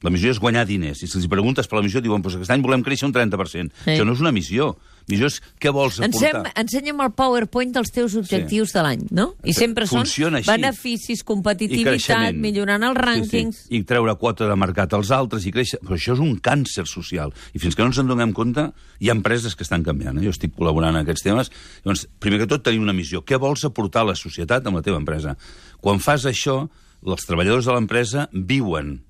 La 0.00 0.12
missió 0.12 0.30
és 0.32 0.38
guanyar 0.40 0.64
diners. 0.64 1.02
I 1.04 1.08
si 1.10 1.18
els 1.18 1.28
preguntes 1.28 1.68
per 1.68 1.76
la 1.76 1.84
missió, 1.84 2.00
diuen, 2.00 2.22
pues 2.24 2.38
aquest 2.38 2.52
any 2.54 2.62
volem 2.64 2.84
créixer 2.84 3.04
un 3.08 3.12
30%. 3.12 3.74
Sí. 3.84 3.90
Això 3.92 4.06
no 4.08 4.14
és 4.16 4.22
una 4.24 4.32
missió. 4.32 4.70
Missió 5.10 5.28
és 5.28 5.36
què 5.60 5.72
vols 5.74 5.98
aportar. 5.98 6.30
Ensem, 6.30 6.46
ensenya'm 6.62 7.02
el 7.04 7.10
PowerPoint 7.18 7.74
dels 7.74 7.92
teus 7.92 8.14
objectius 8.16 8.70
sí. 8.70 8.76
de 8.78 8.84
l'any, 8.86 9.02
no? 9.16 9.26
I 9.44 9.52
sempre 9.56 9.84
Funciona 9.90 10.38
són 10.38 10.40
així. 10.40 10.50
beneficis, 10.54 11.24
competitivitat, 11.26 12.38
millorant 12.40 12.86
els 12.88 12.96
rànquings... 12.96 13.58
Sí, 13.64 13.68
sí. 13.68 13.80
I 13.80 13.82
treure 13.90 14.14
quota 14.20 14.48
de 14.48 14.56
mercat 14.60 14.96
als 14.96 15.12
altres 15.12 15.44
i 15.44 15.52
créixer... 15.52 15.82
Però 15.84 15.98
això 15.98 16.16
és 16.16 16.24
un 16.24 16.38
càncer 16.40 16.86
social. 16.88 17.34
I 17.52 17.60
fins 17.60 17.76
que 17.76 17.84
no 17.84 17.92
ens 17.92 18.00
en 18.00 18.08
donem 18.08 18.32
compte, 18.36 18.70
hi 19.00 19.12
ha 19.12 19.18
empreses 19.18 19.58
que 19.58 19.66
estan 19.66 19.84
canviant. 19.84 20.16
Eh? 20.16 20.24
Jo 20.28 20.32
estic 20.32 20.56
col·laborant 20.56 20.96
en 20.96 21.02
aquests 21.02 21.26
temes. 21.26 21.52
Llavors, 21.84 22.06
primer 22.22 22.40
que 22.40 22.48
tot, 22.54 22.64
tenir 22.64 22.80
una 22.80 22.96
missió. 22.96 23.20
Què 23.26 23.40
vols 23.40 23.66
aportar 23.68 24.06
a 24.06 24.12
la 24.14 24.16
societat 24.16 24.64
amb 24.64 24.80
la 24.80 24.86
teva 24.86 25.00
empresa? 25.02 25.36
Quan 25.84 26.00
fas 26.00 26.24
això, 26.30 26.62
els 27.04 27.28
treballadors 27.28 27.68
de 27.68 27.76
l'empresa 27.76 28.28
viuen 28.32 29.00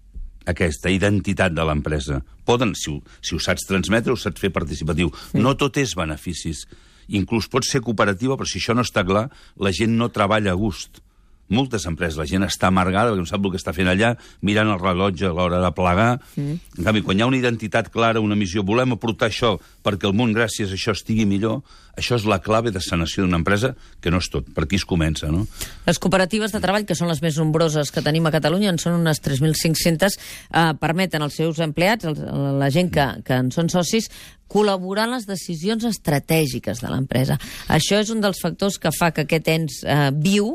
aquesta 0.49 0.93
identitat 0.93 1.53
de 1.57 1.65
l'empresa. 1.67 2.21
Poden, 2.49 2.75
si 2.79 2.91
ho, 2.93 3.01
si 3.21 3.37
ho 3.37 3.43
saps 3.43 3.67
transmetre, 3.69 4.15
ho 4.15 4.21
saps 4.21 4.41
fer 4.41 4.53
participatiu. 4.55 5.13
Sí. 5.33 5.43
No 5.43 5.57
tot 5.61 5.77
és 5.83 5.95
beneficis. 5.99 6.65
Inclús 7.11 7.51
pot 7.51 7.67
ser 7.67 7.83
cooperativa, 7.85 8.39
però 8.39 8.49
si 8.49 8.61
això 8.61 8.75
no 8.77 8.87
està 8.87 9.05
clar, 9.07 9.29
la 9.59 9.73
gent 9.75 9.97
no 9.99 10.13
treballa 10.15 10.55
a 10.55 10.59
gust 10.59 11.03
moltes 11.51 11.85
empreses, 11.91 12.17
la 12.19 12.29
gent 12.31 12.47
està 12.47 12.71
amargada 12.71 13.11
perquè 13.11 13.25
no 13.25 13.29
sap 13.29 13.45
el 13.45 13.53
que 13.53 13.59
està 13.61 13.75
fent 13.75 13.91
allà, 13.91 14.15
mirant 14.47 14.71
el 14.71 14.79
rellotge 14.81 15.27
a 15.27 15.33
l'hora 15.35 15.59
de 15.63 15.71
plegar. 15.75 16.11
Mm. 16.39 16.59
En 16.79 16.87
canvi, 16.87 17.03
quan 17.07 17.19
hi 17.19 17.25
ha 17.25 17.29
una 17.31 17.41
identitat 17.41 17.91
clara, 17.93 18.23
una 18.23 18.39
missió, 18.39 18.63
volem 18.67 18.95
aportar 18.95 19.29
això 19.31 19.57
perquè 19.85 20.09
el 20.09 20.17
món, 20.17 20.35
gràcies 20.37 20.73
a 20.73 20.79
això, 20.79 20.95
estigui 20.97 21.27
millor, 21.29 21.61
això 22.01 22.17
és 22.17 22.27
la 22.29 22.41
clave 22.41 22.73
de 22.73 22.81
sanació 22.81 23.25
d'una 23.25 23.41
empresa, 23.41 23.75
que 24.01 24.13
no 24.13 24.21
és 24.23 24.31
tot. 24.33 24.49
Per 24.55 24.65
aquí 24.65 24.79
es 24.81 24.87
comença, 24.89 25.31
no? 25.33 25.47
Les 25.87 26.01
cooperatives 26.01 26.55
de 26.55 26.63
treball, 26.63 26.87
que 26.89 26.97
són 26.99 27.11
les 27.11 27.23
més 27.25 27.39
nombroses 27.41 27.93
que 27.93 28.05
tenim 28.05 28.29
a 28.29 28.35
Catalunya, 28.35 28.73
en 28.73 28.81
són 28.83 29.01
unes 29.01 29.23
3.500, 29.25 30.19
eh, 30.51 30.67
permeten 30.81 31.23
als 31.23 31.41
seus 31.41 31.61
empleats, 31.61 32.09
la 32.11 32.71
gent 32.71 32.93
que, 32.95 33.09
que 33.27 33.41
en 33.45 33.51
són 33.55 33.73
socis, 33.73 34.11
col·laborar 34.51 35.07
en 35.07 35.15
les 35.15 35.27
decisions 35.29 35.87
estratègiques 35.87 36.83
de 36.83 36.91
l'empresa. 36.91 37.39
Això 37.71 38.01
és 38.03 38.11
un 38.11 38.23
dels 38.23 38.41
factors 38.43 38.81
que 38.83 38.91
fa 38.97 39.13
que 39.15 39.25
aquest 39.27 39.51
ens 39.53 39.77
eh, 39.85 40.11
viu, 40.11 40.49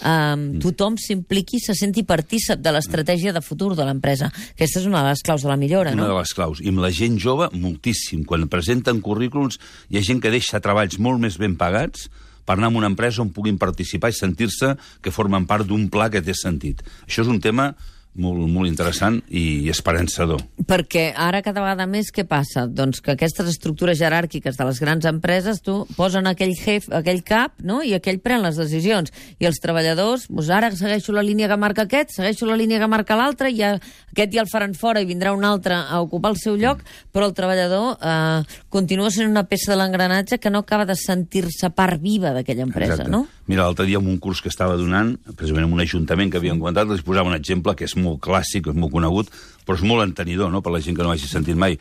eh, 0.00 0.36
tothom 0.62 0.98
s'impliqui 1.00 1.58
i 1.58 1.64
se 1.64 1.74
senti 1.78 2.04
partícip 2.06 2.62
de 2.62 2.74
l'estratègia 2.76 3.34
de 3.34 3.42
futur 3.42 3.72
de 3.74 3.86
l'empresa. 3.88 4.30
Aquesta 4.54 4.82
és 4.82 4.86
una 4.86 5.02
de 5.02 5.10
les 5.10 5.24
claus 5.26 5.42
de 5.42 5.50
la 5.50 5.58
millora, 5.60 5.94
una 5.94 5.98
no? 5.98 6.06
Una 6.06 6.14
de 6.14 6.20
les 6.22 6.34
claus. 6.36 6.62
I 6.62 6.70
amb 6.70 6.84
la 6.84 6.92
gent 6.94 7.18
jove, 7.20 7.50
moltíssim. 7.56 8.22
Quan 8.28 8.46
presenten 8.70 9.00
currículums, 9.02 9.58
hi 9.90 9.98
ha 9.98 10.04
gent 10.06 10.20
que 10.22 10.30
deixa 10.30 10.60
treballs 10.62 10.98
molt 11.02 11.18
més 11.18 11.38
ben 11.40 11.56
pagats 11.58 12.06
per 12.46 12.54
anar 12.56 12.70
a 12.70 12.78
una 12.78 12.90
empresa 12.90 13.22
on 13.22 13.32
puguin 13.34 13.58
participar 13.58 14.10
i 14.10 14.16
sentir-se 14.16 14.76
que 15.02 15.10
formen 15.10 15.46
part 15.46 15.66
d'un 15.66 15.88
pla 15.90 16.08
que 16.10 16.22
té 16.22 16.34
sentit. 16.34 16.82
Això 17.06 17.24
és 17.24 17.30
un 17.30 17.40
tema 17.42 17.74
molt, 18.18 18.42
molt 18.50 18.68
interessant 18.68 19.20
i 19.30 19.68
esperançador. 19.70 20.42
Perquè 20.66 21.10
ara 21.16 21.42
cada 21.44 21.62
vegada 21.62 21.86
més 21.90 22.10
què 22.14 22.24
passa? 22.28 22.66
Doncs 22.66 23.00
que 23.04 23.14
aquestes 23.14 23.48
estructures 23.52 23.98
jeràrquiques 24.00 24.58
de 24.58 24.66
les 24.66 24.80
grans 24.82 25.06
empreses 25.06 25.62
tu 25.62 25.84
posen 25.96 26.26
aquell 26.26 26.54
jef, 26.58 26.88
aquell 26.94 27.22
cap, 27.26 27.54
no? 27.62 27.80
i 27.86 27.94
aquell 27.94 28.20
pren 28.22 28.42
les 28.42 28.58
decisions. 28.58 29.12
I 29.38 29.48
els 29.48 29.60
treballadors, 29.62 30.26
doncs 30.30 30.50
ara 30.50 30.72
segueixo 30.74 31.14
la 31.14 31.24
línia 31.26 31.48
que 31.50 31.58
marca 31.60 31.86
aquest, 31.86 32.16
segueixo 32.16 32.48
la 32.50 32.58
línia 32.58 32.80
que 32.82 32.90
marca 32.90 33.18
l'altre, 33.18 33.52
i 33.54 33.62
aquest 33.62 34.34
ja 34.34 34.42
el 34.42 34.50
faran 34.50 34.74
fora 34.74 35.02
i 35.02 35.08
vindrà 35.08 35.34
un 35.36 35.46
altre 35.46 35.78
a 35.78 36.00
ocupar 36.02 36.34
el 36.34 36.40
seu 36.40 36.58
lloc, 36.58 36.82
però 37.14 37.30
el 37.30 37.36
treballador 37.36 37.94
eh, 38.00 38.58
continua 38.68 39.10
sent 39.14 39.30
una 39.30 39.46
peça 39.48 39.72
de 39.72 39.78
l'engranatge 39.78 40.40
que 40.42 40.50
no 40.50 40.64
acaba 40.64 40.86
de 40.88 40.98
sentir-se 40.98 41.70
part 41.74 42.00
viva 42.02 42.34
d'aquella 42.34 42.66
empresa, 42.66 42.98
Exacte. 42.98 43.12
no? 43.14 43.26
Mira, 43.50 43.64
l'altre 43.64 43.86
dia 43.86 43.98
en 43.98 44.06
un 44.06 44.18
curs 44.22 44.42
que 44.42 44.50
estava 44.50 44.76
donant, 44.78 45.16
precisament 45.34 45.66
en 45.66 45.72
un 45.74 45.82
ajuntament 45.82 46.30
que 46.30 46.38
havíem 46.38 46.60
comentat, 46.60 46.90
els 46.90 47.02
posava 47.02 47.30
un 47.30 47.34
exemple 47.34 47.74
que 47.74 47.88
és 47.88 47.96
molt 48.02 48.20
clàssic, 48.24 48.70
és 48.70 48.78
molt 48.78 48.92
conegut, 48.94 49.32
però 49.66 49.78
és 49.78 49.84
molt 49.86 50.06
entenidor, 50.06 50.50
no?, 50.52 50.62
per 50.64 50.72
la 50.74 50.80
gent 50.84 50.96
que 50.98 51.06
no 51.06 51.12
hagi 51.12 51.28
sentit 51.30 51.58
mai. 51.58 51.78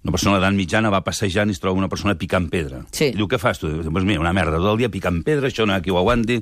Una 0.00 0.14
persona 0.14 0.38
d'edat 0.38 0.56
mitjana 0.56 0.90
va 0.92 1.02
passejant 1.04 1.50
i 1.50 1.54
es 1.56 1.60
troba 1.60 1.78
una 1.78 1.90
persona 1.92 2.14
picant 2.16 2.48
pedra. 2.52 2.82
Sí. 2.96 3.10
I 3.10 3.18
diu, 3.18 3.28
què 3.28 3.38
fas 3.40 3.60
tu? 3.60 3.68
Diu, 3.68 3.92
pues 3.92 4.06
mira, 4.08 4.22
una 4.22 4.32
merda, 4.32 4.56
tot 4.56 4.72
el 4.72 4.80
dia 4.80 4.92
picant 4.92 5.20
pedra, 5.26 5.50
això 5.50 5.66
no 5.68 5.74
hi 5.74 5.76
ha 5.76 5.84
qui 5.84 5.92
ho 5.92 5.98
aguanti, 6.00 6.40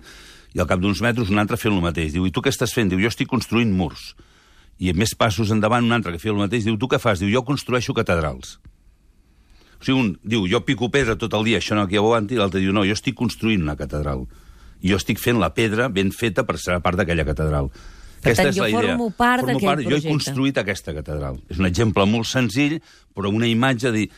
i 0.54 0.62
al 0.62 0.68
cap 0.70 0.80
d'uns 0.80 1.02
metres 1.04 1.32
un 1.32 1.42
altre 1.42 1.58
fent 1.58 1.74
el 1.74 1.82
mateix. 1.82 2.12
Diu, 2.14 2.26
i 2.26 2.32
tu 2.34 2.42
què 2.44 2.52
estàs 2.54 2.72
fent? 2.74 2.92
Diu, 2.92 3.02
jo 3.02 3.10
estic 3.10 3.28
construint 3.30 3.74
murs. 3.74 4.12
I 4.78 4.94
més 4.94 5.14
passos 5.18 5.50
endavant 5.50 5.84
un 5.84 5.96
altre 5.96 6.14
que 6.14 6.22
feia 6.22 6.36
el 6.36 6.40
mateix, 6.40 6.64
diu, 6.68 6.78
tu 6.78 6.86
què 6.86 7.00
fas? 7.02 7.18
Diu, 7.18 7.32
jo 7.34 7.42
construeixo 7.44 7.94
catedrals. 7.96 8.56
O 9.78 9.84
sigui, 9.84 9.98
un 9.98 10.12
diu, 10.22 10.46
jo 10.50 10.62
pico 10.66 10.88
pedra 10.94 11.18
tot 11.18 11.34
el 11.34 11.50
dia, 11.50 11.58
això 11.58 11.74
no 11.78 11.86
qui 11.90 11.98
ho 11.98 12.06
aguanti, 12.06 12.34
i 12.34 12.40
l'altre 12.40 12.62
diu, 12.62 12.72
no, 12.74 12.86
jo 12.86 12.94
estic 12.94 13.18
construint 13.18 13.62
una 13.66 13.76
catedral. 13.78 14.24
I 14.82 14.92
jo 14.92 14.98
estic 14.98 15.18
fent 15.18 15.38
la 15.42 15.50
pedra 15.54 15.88
ben 15.90 16.14
feta 16.14 16.46
per 16.46 16.58
ser 16.62 16.78
part 16.82 16.98
d'aquella 16.98 17.26
catedral. 17.26 17.70
Per 18.18 18.32
Aquesta 18.32 18.48
tant, 18.48 18.52
és 18.52 18.56
jo 18.56 18.64
la 18.64 18.70
idea. 18.70 18.80
formo 18.80 19.10
part 19.14 19.46
d'aquell 19.46 19.68
projecte. 19.68 19.90
Jo 19.90 19.98
he 19.98 20.12
construït 20.12 20.58
aquesta 20.58 20.94
catedral. 20.94 21.38
És 21.48 21.58
un 21.58 21.66
exemple 21.68 22.06
molt 22.06 22.26
senzill, 22.26 22.80
però 23.14 23.30
una 23.30 23.46
imatge 23.46 23.92
de 23.92 23.96
dir, 23.98 24.08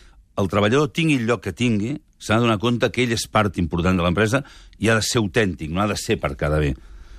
el 0.40 0.48
treballador 0.48 0.88
tingui 0.96 1.18
el 1.20 1.26
lloc 1.28 1.42
que 1.44 1.52
tingui, 1.52 1.98
s'ha 2.20 2.36
de 2.36 2.46
donar 2.46 2.58
compte 2.60 2.90
que 2.92 3.04
ell 3.04 3.12
és 3.12 3.26
part 3.28 3.58
important 3.60 3.96
de 3.96 4.04
l'empresa 4.04 4.42
i 4.78 4.88
ha 4.88 4.96
de 4.96 5.04
ser 5.04 5.20
autèntic, 5.20 5.70
no 5.70 5.82
ha 5.82 5.88
de 5.88 5.96
ser 6.00 6.18
per 6.20 6.34
cada 6.36 6.58
bé. 6.60 6.74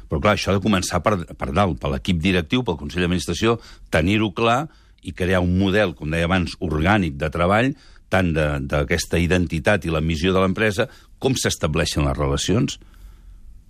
Però 0.09 0.19
clar, 0.19 0.35
això 0.35 0.51
ha 0.51 0.57
de 0.57 0.63
començar 0.63 0.99
per, 1.05 1.15
per 1.37 1.51
dalt, 1.55 1.79
per 1.79 1.89
l'equip 1.93 2.19
directiu, 2.21 2.65
pel 2.67 2.77
Consell 2.77 3.05
d'Administració, 3.05 3.59
tenir-ho 3.93 4.31
clar 4.35 4.65
i 5.01 5.13
crear 5.17 5.41
un 5.41 5.57
model, 5.57 5.95
com 5.97 6.11
deia 6.11 6.27
abans, 6.27 6.57
orgànic 6.59 7.15
de 7.17 7.29
treball, 7.33 7.71
tant 8.11 8.33
d'aquesta 8.33 9.21
identitat 9.21 9.85
i 9.87 9.93
la 9.93 10.01
missió 10.03 10.33
de 10.35 10.41
l'empresa, 10.43 10.89
com 11.17 11.37
s'estableixen 11.37 12.05
les 12.05 12.17
relacions, 12.17 12.77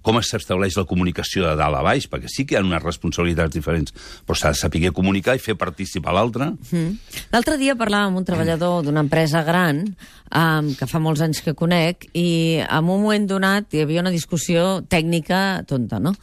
com 0.01 0.19
s'estableix 0.21 0.77
la 0.77 0.85
comunicació 0.89 1.45
de 1.45 1.55
dalt 1.59 1.77
a 1.77 1.83
baix, 1.85 2.07
perquè 2.09 2.29
sí 2.31 2.45
que 2.45 2.55
hi 2.55 2.59
ha 2.59 2.65
unes 2.65 2.83
responsabilitats 2.83 3.53
diferents, 3.55 3.93
però 4.25 4.37
s'ha 4.37 4.53
de 4.55 4.59
saber 4.59 4.91
comunicar 4.97 5.35
i 5.37 5.43
fer 5.43 5.57
participar 5.59 6.13
l'altre. 6.17 6.51
Mm. 6.71 6.97
L'altre 7.33 7.57
dia 7.61 7.77
parlava 7.79 8.09
amb 8.09 8.21
un 8.21 8.27
treballador 8.27 8.85
d'una 8.85 9.03
empresa 9.05 9.43
gran, 9.47 9.83
um, 9.85 10.71
que 10.77 10.87
fa 10.89 11.01
molts 11.03 11.21
anys 11.21 11.43
que 11.45 11.55
conec, 11.57 12.07
i 12.13 12.61
en 12.63 12.83
un 12.83 12.89
moment 12.91 13.27
donat 13.29 13.73
hi 13.73 13.83
havia 13.85 14.01
una 14.01 14.13
discussió 14.13 14.81
tècnica 14.89 15.61
tonta, 15.69 15.99
no? 15.99 16.15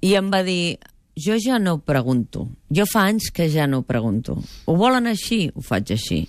I 0.00 0.14
em 0.18 0.30
va 0.32 0.44
dir, 0.46 0.78
jo 1.18 1.36
ja 1.42 1.58
no 1.58 1.78
pregunto. 1.82 2.46
Jo 2.70 2.86
fa 2.86 3.08
anys 3.10 3.32
que 3.34 3.48
ja 3.50 3.66
no 3.66 3.82
pregunto. 3.82 4.38
Ho 4.66 4.76
volen 4.78 5.10
així? 5.10 5.48
Ho 5.54 5.64
faig 5.64 5.92
així. 5.96 6.22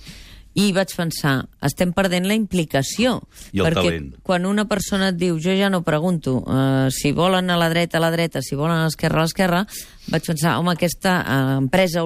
I 0.60 0.72
vaig 0.76 0.92
pensar, 0.92 1.34
estem 1.64 1.94
perdent 1.96 2.26
la 2.28 2.36
implicació. 2.36 3.20
I 3.56 3.62
el 3.62 3.70
perquè 3.70 3.84
talent. 3.86 4.08
quan 4.26 4.48
una 4.50 4.66
persona 4.68 5.12
et 5.14 5.20
diu, 5.20 5.38
jo 5.40 5.54
ja 5.56 5.70
no 5.72 5.84
pregunto, 5.88 6.40
uh, 6.42 6.90
si 6.92 7.14
volen 7.16 7.50
a 7.50 7.56
la 7.60 7.70
dreta, 7.72 8.00
a 8.00 8.04
la 8.04 8.12
dreta, 8.12 8.42
si 8.44 8.58
volen 8.60 8.76
a 8.76 8.90
l'esquerra, 8.90 9.22
a 9.22 9.28
l'esquerra, 9.28 9.62
vaig 10.10 10.26
pensar, 10.28 10.58
home, 10.60 10.74
aquesta 10.74 11.20
uh, 11.22 11.54
empresa 11.62 12.04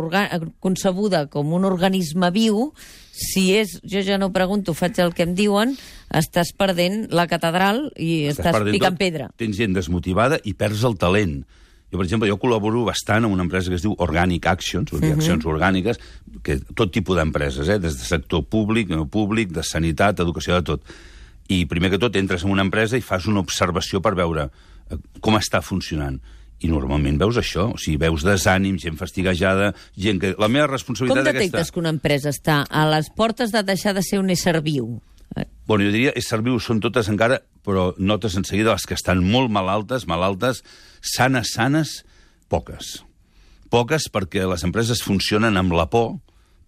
concebuda 0.62 1.26
com 1.34 1.56
un 1.58 1.66
organisme 1.66 2.30
viu, 2.36 2.70
si 3.14 3.50
és, 3.58 3.80
jo 3.90 4.04
ja 4.06 4.20
no 4.22 4.30
pregunto, 4.36 4.78
faig 4.78 5.02
el 5.02 5.16
que 5.18 5.26
em 5.26 5.34
diuen, 5.38 5.74
estàs 6.14 6.54
perdent 6.54 7.08
la 7.10 7.26
catedral 7.32 7.88
i 7.98 8.28
estàs, 8.30 8.54
estàs 8.54 8.70
picant 8.70 8.98
tot, 8.98 9.02
pedra. 9.02 9.34
Tens 9.40 9.58
gent 9.58 9.74
desmotivada 9.74 10.38
i 10.44 10.54
perds 10.54 10.86
el 10.86 11.00
talent. 11.02 11.42
Jo, 11.94 12.00
per 12.00 12.08
exemple, 12.08 12.26
jo 12.26 12.40
col·laboro 12.42 12.88
bastant 12.88 13.28
amb 13.28 13.36
una 13.36 13.44
empresa 13.46 13.70
que 13.70 13.78
es 13.78 13.84
diu 13.86 13.94
Organic 14.02 14.48
Actions, 14.50 14.90
o 14.92 14.96
uh 14.98 15.00
-huh. 15.00 15.14
accions 15.14 15.46
orgàniques, 15.46 16.00
que 16.42 16.58
tot 16.74 16.92
tipus 16.92 17.16
d'empreses, 17.18 17.70
eh? 17.70 17.78
des 17.78 17.94
de 17.94 18.04
sector 18.04 18.44
públic, 18.44 18.90
no 18.90 19.06
públic, 19.06 19.52
de 19.52 19.62
sanitat, 19.62 20.20
educació, 20.20 20.56
de 20.56 20.64
tot. 20.64 20.82
I 21.50 21.68
primer 21.68 21.92
que 21.92 22.00
tot 22.00 22.16
entres 22.16 22.44
en 22.44 22.50
una 22.50 22.64
empresa 22.64 22.98
i 22.98 23.02
fas 23.02 23.28
una 23.28 23.42
observació 23.42 24.02
per 24.02 24.16
veure 24.16 24.50
eh, 24.90 24.98
com 25.22 25.36
està 25.36 25.62
funcionant. 25.62 26.20
I 26.62 26.68
normalment 26.68 27.20
veus 27.20 27.38
això, 27.38 27.74
o 27.74 27.78
sigui, 27.78 27.98
veus 27.98 28.24
desànim, 28.24 28.80
gent 28.80 28.98
fastiguejada, 28.98 29.76
gent 29.96 30.20
que... 30.20 30.36
La 30.40 30.48
meva 30.48 30.66
responsabilitat 30.66 31.24
Com 31.24 31.34
detectes 31.34 31.72
que 31.72 31.80
una 31.80 31.90
empresa 31.90 32.30
està 32.30 32.66
a 32.70 32.90
les 32.90 33.10
portes 33.10 33.52
de 33.52 33.62
deixar 33.62 33.94
de 33.94 34.02
ser 34.02 34.18
un 34.18 34.30
ésser 34.32 34.62
viu? 34.62 35.00
Bueno, 35.68 35.86
jo 35.86 35.92
diria, 35.92 36.12
ésser 36.16 36.42
viu 36.42 36.60
són 36.60 36.80
totes 36.80 37.08
encara 37.10 37.42
però 37.64 37.92
notes 37.98 38.36
en 38.38 38.46
seguida 38.48 38.76
les 38.76 38.86
que 38.88 38.98
estan 38.98 39.24
molt 39.24 39.52
malaltes, 39.52 40.08
malaltes, 40.10 40.62
sanes, 41.02 41.56
sanes, 41.56 42.02
poques. 42.52 43.00
Poques 43.74 44.10
perquè 44.14 44.46
les 44.46 44.64
empreses 44.68 45.02
funcionen 45.02 45.58
amb 45.58 45.74
la 45.74 45.88
por 45.90 46.18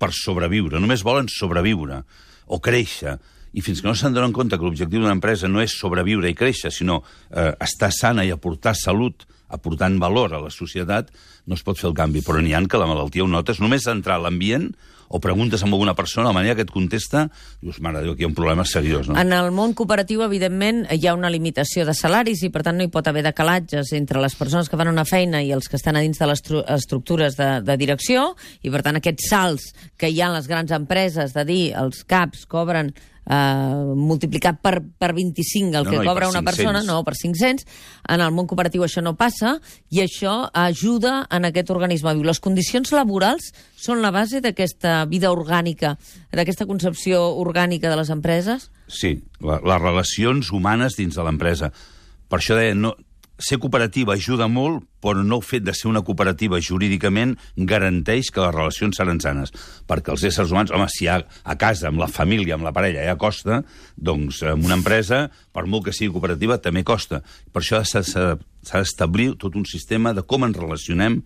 per 0.02 0.12
sobreviure. 0.16 0.82
Només 0.82 1.06
volen 1.06 1.30
sobreviure 1.32 2.02
o 2.48 2.60
créixer. 2.64 3.18
I 3.56 3.64
fins 3.64 3.80
que 3.80 3.88
no 3.88 3.96
se'n 3.96 4.16
donen 4.16 4.34
compte 4.36 4.58
que 4.58 4.68
l'objectiu 4.68 5.00
d'una 5.00 5.16
empresa 5.16 5.48
no 5.48 5.62
és 5.64 5.78
sobreviure 5.80 6.28
i 6.28 6.36
créixer, 6.36 6.74
sinó 6.74 7.00
eh, 7.32 7.54
estar 7.64 7.92
sana 7.96 8.26
i 8.28 8.34
aportar 8.34 8.76
salut, 8.76 9.24
aportant 9.48 9.96
valor 10.02 10.34
a 10.34 10.42
la 10.44 10.52
societat, 10.52 11.14
no 11.48 11.56
es 11.56 11.64
pot 11.64 11.80
fer 11.80 11.88
el 11.92 11.96
canvi. 11.96 12.24
Però 12.26 12.42
n'hi 12.42 12.56
han 12.58 12.68
que 12.68 12.82
la 12.82 12.90
malaltia 12.90 13.24
ho 13.24 13.32
notes. 13.32 13.62
Només 13.64 13.88
entrar 13.88 14.20
a 14.20 14.26
l'ambient 14.26 14.74
o 15.08 15.20
preguntes 15.22 15.62
amb 15.64 15.74
alguna 15.74 15.94
persona, 15.96 16.28
la 16.30 16.34
manera 16.34 16.56
que 16.56 16.64
et 16.66 16.72
contesta, 16.72 17.28
dius, 17.62 17.80
mare 17.82 18.02
Déu, 18.02 18.14
aquí 18.14 18.24
hi 18.24 18.26
ha 18.26 18.32
un 18.32 18.36
problema 18.38 18.66
seriós, 18.66 19.08
no? 19.10 19.18
En 19.20 19.34
el 19.34 19.52
món 19.56 19.74
cooperatiu, 19.78 20.24
evidentment, 20.26 20.86
hi 20.92 21.08
ha 21.08 21.14
una 21.16 21.30
limitació 21.30 21.86
de 21.86 21.94
salaris 21.94 22.42
i, 22.44 22.50
per 22.54 22.64
tant, 22.66 22.78
no 22.78 22.84
hi 22.86 22.92
pot 22.94 23.08
haver 23.08 23.24
decalatges 23.26 23.94
entre 23.98 24.22
les 24.22 24.36
persones 24.36 24.70
que 24.70 24.78
fan 24.78 24.90
una 24.92 25.06
feina 25.06 25.44
i 25.46 25.52
els 25.56 25.70
que 25.70 25.78
estan 25.78 25.96
a 25.96 26.04
dins 26.06 26.18
de 26.20 26.30
les 26.30 26.42
estru- 26.42 26.64
estructures 26.76 27.38
de, 27.38 27.50
de 27.66 27.78
direcció, 27.78 28.32
i, 28.62 28.70
per 28.74 28.82
tant, 28.86 28.98
aquests 29.02 29.30
salts 29.30 29.72
que 29.98 30.10
hi 30.10 30.22
ha 30.22 30.32
en 30.32 30.40
les 30.40 30.48
grans 30.52 30.72
empreses 30.76 31.34
de 31.36 31.46
dir 31.46 31.64
els 31.78 32.04
caps 32.04 32.46
cobren 32.50 32.94
eh, 33.30 33.94
multiplicat 33.96 34.60
per, 34.62 34.80
per 35.00 35.14
25 35.18 35.78
el 35.78 35.86
No, 35.86 35.92
que 35.92 35.98
no, 35.98 36.04
cobra 36.04 36.30
una 36.30 36.42
500. 36.42 36.46
persona, 36.46 36.84
no, 36.84 37.04
per 37.04 37.16
500. 37.16 37.66
En 38.10 38.22
el 38.22 38.32
món 38.36 38.48
cooperatiu 38.48 38.84
això 38.86 39.02
no 39.04 39.16
passa 39.18 39.60
i 39.90 40.02
això 40.04 40.50
ajuda 40.54 41.26
en 41.30 41.46
aquest 41.46 41.70
organisme 41.74 42.14
viu. 42.16 42.24
Les 42.28 42.40
condicions 42.40 42.92
laborals 42.96 43.52
són 43.76 44.02
la 44.02 44.12
base 44.12 44.42
d'aquesta 44.42 45.06
vida 45.06 45.32
orgànica, 45.34 45.96
d'aquesta 46.32 46.66
concepció 46.66 47.22
orgànica 47.42 47.90
de 47.90 47.98
les 48.02 48.10
empreses? 48.10 48.70
Sí, 48.88 49.20
la, 49.42 49.60
les 49.64 49.82
relacions 49.82 50.52
humanes 50.52 50.96
dins 50.98 51.16
de 51.16 51.24
l'empresa. 51.26 51.72
Per 52.30 52.40
això 52.40 52.56
deia, 52.58 52.74
no, 52.74 52.96
ser 53.38 53.58
cooperativa 53.60 54.14
ajuda 54.16 54.48
molt, 54.48 54.84
però 55.04 55.24
no 55.24 55.40
el 55.40 55.44
fet 55.46 55.66
de 55.66 55.74
ser 55.76 55.90
una 55.90 56.02
cooperativa 56.06 56.60
jurídicament 56.64 57.36
garanteix 57.56 58.32
que 58.32 58.44
les 58.44 58.54
relacions 58.56 58.98
seran 58.98 59.20
sanes. 59.22 59.54
Perquè 59.88 60.14
els 60.14 60.24
éssers 60.28 60.54
humans, 60.54 60.72
home, 60.72 60.88
si 60.92 61.10
a, 61.12 61.20
a 61.22 61.56
casa, 61.60 61.90
amb 61.90 62.02
la 62.02 62.10
família, 62.12 62.56
amb 62.56 62.68
la 62.68 62.74
parella, 62.76 63.04
ja 63.06 63.18
costa, 63.20 63.62
doncs 63.96 64.42
amb 64.48 64.66
una 64.66 64.80
empresa, 64.80 65.26
per 65.54 65.66
molt 65.68 65.88
que 65.88 65.96
sigui 65.96 66.14
cooperativa, 66.16 66.62
també 66.64 66.86
costa. 66.88 67.22
Per 67.52 67.64
això 67.64 67.84
s'ha 67.84 68.06
d'establir 68.72 69.34
tot 69.42 69.58
un 69.60 69.68
sistema 69.68 70.16
de 70.16 70.24
com 70.24 70.48
ens 70.48 70.58
relacionem, 70.58 71.22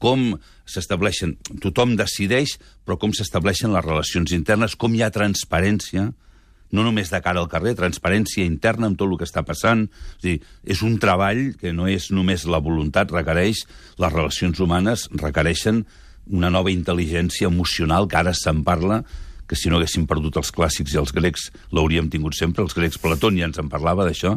com 0.00 0.32
s'estableixen... 0.64 1.36
Tothom 1.60 1.92
decideix, 1.98 2.56
però 2.88 2.96
com 2.98 3.12
s'estableixen 3.12 3.74
les 3.74 3.84
relacions 3.84 4.32
internes, 4.32 4.78
com 4.80 4.96
hi 4.96 5.04
ha 5.04 5.12
transparència, 5.12 6.08
no 6.70 6.84
només 6.86 7.10
de 7.10 7.20
cara 7.24 7.42
al 7.42 7.48
carrer, 7.50 7.74
transparència 7.78 8.46
interna 8.46 8.90
amb 8.90 8.98
tot 8.98 9.10
el 9.10 9.18
que 9.20 9.26
està 9.28 9.42
passant. 9.46 9.86
És, 10.18 10.22
dir, 10.22 10.36
és 10.64 10.82
un 10.86 10.98
treball 11.02 11.50
que 11.60 11.74
no 11.76 11.88
és 11.90 12.10
només 12.14 12.46
la 12.46 12.62
voluntat, 12.62 13.10
requereix, 13.14 13.64
les 13.98 14.14
relacions 14.14 14.60
humanes 14.62 15.08
requereixen 15.18 15.84
una 16.30 16.50
nova 16.52 16.70
intel·ligència 16.70 17.50
emocional, 17.50 18.06
que 18.06 18.20
ara 18.20 18.34
se'n 18.36 18.62
parla, 18.66 19.02
que 19.50 19.58
si 19.58 19.70
no 19.70 19.80
haguéssim 19.80 20.06
perdut 20.06 20.38
els 20.38 20.52
clàssics 20.54 20.94
i 20.94 20.98
els 21.00 21.10
grecs 21.14 21.48
l'hauríem 21.74 22.10
tingut 22.10 22.36
sempre, 22.38 22.62
els 22.62 22.76
grecs 22.76 23.00
Platón 23.02 23.38
ja 23.40 23.48
ens 23.48 23.58
en 23.58 23.70
parlava 23.72 24.06
d'això, 24.06 24.36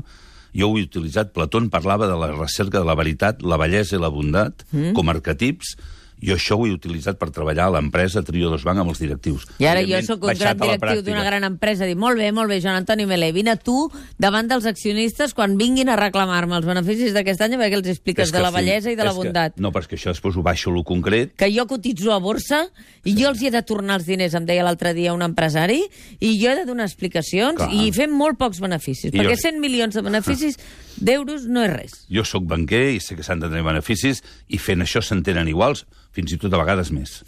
jo 0.54 0.70
ho 0.70 0.78
he 0.78 0.86
utilitzat, 0.88 1.34
Platón 1.34 1.70
parlava 1.74 2.08
de 2.10 2.18
la 2.18 2.32
recerca 2.34 2.80
de 2.80 2.88
la 2.90 2.98
veritat, 2.98 3.44
la 3.46 3.60
bellesa 3.62 3.98
i 3.98 4.02
la 4.02 4.10
bondat, 4.13 4.66
mm. 4.72 4.94
com 4.98 5.12
arquetips, 5.13 5.75
jo 6.24 6.36
això 6.38 6.56
ho 6.58 6.65
he 6.68 6.72
utilitzat 6.74 7.18
per 7.20 7.30
treballar 7.36 7.65
a 7.68 7.74
l'empresa 7.75 8.24
Trio 8.24 8.50
Dos 8.50 8.63
Banc 8.63 8.80
amb 8.80 8.89
els 8.94 9.00
directius. 9.03 9.46
I 9.60 9.68
ara 9.70 9.84
jo 9.84 10.00
sóc 10.06 10.24
un 10.24 10.34
gran 10.39 10.58
directiu 10.58 11.01
d'una 11.03 11.24
gran 11.24 11.44
empresa. 11.44 11.86
Dic, 11.89 11.98
molt 12.00 12.18
bé, 12.18 12.32
molt 12.32 12.50
bé, 12.50 12.62
Joan 12.63 12.80
Antoni 12.82 13.06
Melé, 13.10 13.32
vine 13.36 13.58
tu 13.58 13.89
davant 14.18 14.48
dels 14.48 14.65
accionistes 14.65 15.34
quan 15.34 15.58
vinguin 15.60 15.89
a 15.89 15.98
reclamar-me 16.00 16.56
els 16.58 16.65
beneficis 16.65 17.13
d'aquest 17.13 17.42
any 17.46 17.58
perquè 17.60 17.80
els 17.82 17.88
expliques 17.92 18.32
de 18.32 18.39
la 18.42 18.50
sí, 18.51 18.56
bellesa 18.56 18.92
i 18.92 18.96
de 18.96 19.03
la 19.03 19.13
bondat. 19.13 19.56
Que, 19.58 19.62
no, 19.62 19.72
però 19.75 19.84
és 19.84 19.92
que 19.92 19.98
això 20.00 20.13
després 20.13 20.38
ho 20.38 20.44
baixo 20.46 20.72
a 20.72 20.74
lo 20.74 20.84
concret. 20.84 21.36
que 21.36 21.51
jo 21.51 21.68
cotitzo 21.68 22.13
a 22.13 22.20
borsa 22.20 22.68
i 23.03 23.15
jo 23.18 23.27
els 23.30 23.42
hi 23.42 23.48
he 23.48 23.51
de 23.51 23.62
tornar 23.62 24.00
els 24.00 24.06
diners, 24.08 24.34
em 24.34 24.46
deia 24.46 24.63
l'altre 24.63 24.94
dia 24.94 25.13
un 25.13 25.22
empresari, 25.22 25.82
i 26.20 26.38
jo 26.39 26.51
he 26.51 26.56
de 26.56 26.65
donar 26.65 26.86
explicacions 26.86 27.58
Clar. 27.58 27.72
i 27.74 27.92
fem 27.92 28.12
molt 28.15 28.38
pocs 28.39 28.60
beneficis, 28.63 29.12
I 29.12 29.18
perquè 29.18 29.36
jo- 29.36 29.42
100 29.50 29.60
milions 29.60 29.94
de 29.94 30.01
beneficis 30.01 30.58
d'euros 30.98 31.48
no 31.48 31.63
és 31.65 31.74
res. 31.74 31.92
Jo 32.10 32.24
sóc 32.24 32.46
banquer 32.48 32.94
i 32.94 33.00
sé 33.03 33.15
que 33.18 33.24
s'han 33.25 33.39
de 33.42 33.50
tenir 33.50 33.63
beneficis 33.65 34.22
i 34.48 34.58
fent 34.62 34.82
això 34.86 35.01
s'entenen 35.01 35.48
iguals, 35.51 35.86
fins 36.13 36.32
i 36.34 36.39
tot 36.41 36.53
a 36.53 36.62
vegades 36.62 36.91
més. 36.96 37.20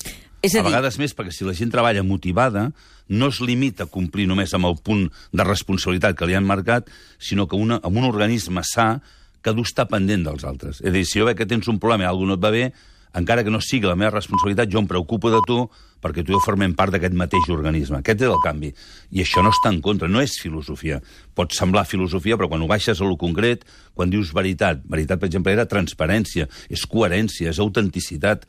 És 0.45 0.53
a 0.53 0.59
a 0.59 0.61
dir- 0.61 0.69
vegades 0.69 0.99
més 1.01 1.15
perquè 1.17 1.33
si 1.33 1.43
la 1.45 1.53
gent 1.57 1.71
treballa 1.73 2.03
motivada 2.05 2.71
no 3.09 3.27
es 3.33 3.39
limita 3.41 3.85
a 3.85 3.91
complir 3.91 4.27
només 4.29 4.53
amb 4.53 4.65
el 4.69 4.77
punt 4.81 5.07
de 5.33 5.43
responsabilitat 5.43 6.15
que 6.17 6.25
li 6.29 6.35
han 6.37 6.45
marcat, 6.45 6.89
sinó 7.19 7.47
que 7.47 7.55
una, 7.57 7.79
amb 7.83 7.97
un 7.97 8.03
organisme 8.05 8.61
sa 8.63 9.01
que 9.41 9.49
ha 9.49 9.53
d'estar 9.53 9.87
pendent 9.87 10.23
dels 10.25 10.43
altres. 10.43 10.81
És 10.81 10.89
a 10.89 10.93
dir, 10.93 11.05
si 11.05 11.19
jo 11.19 11.25
veig 11.25 11.37
que 11.37 11.45
tens 11.45 11.67
un 11.67 11.77
problema 11.79 12.05
i 12.05 12.07
alguna 12.07 12.33
no 12.33 12.37
et 12.39 12.43
va 12.43 12.49
bé, 12.53 12.71
encara 13.15 13.43
que 13.45 13.51
no 13.53 13.61
sigui 13.61 13.87
la 13.87 13.95
meva 13.95 14.11
responsabilitat, 14.11 14.69
jo 14.69 14.79
em 14.81 14.87
preocupo 14.87 15.29
de 15.31 15.39
tu 15.47 15.69
perquè 16.01 16.23
tu 16.25 16.33
i 16.33 16.35
jo 16.35 16.41
formem 16.43 16.73
part 16.75 16.91
d'aquest 16.91 17.13
mateix 17.17 17.47
organisme. 17.49 17.97
Aquest 18.01 18.21
és 18.21 18.27
el 18.27 18.41
canvi. 18.43 18.73
I 19.15 19.21
això 19.23 19.41
no 19.41 19.49
està 19.53 19.69
en 19.71 19.79
contra, 19.81 20.09
no 20.11 20.19
és 20.21 20.35
filosofia. 20.41 20.99
Pot 21.33 21.53
semblar 21.55 21.85
filosofia, 21.85 22.35
però 22.37 22.49
quan 22.49 22.61
ho 22.61 22.67
baixes 22.67 22.99
a 23.01 23.05
lo 23.05 23.15
concret, 23.17 23.63
quan 23.93 24.09
dius 24.09 24.33
veritat, 24.33 24.81
veritat, 24.85 25.19
per 25.21 25.29
exemple, 25.29 25.53
era 25.53 25.65
transparència, 25.65 26.49
és 26.69 26.85
coherència, 26.85 27.49
és 27.49 27.59
autenticitat, 27.59 28.45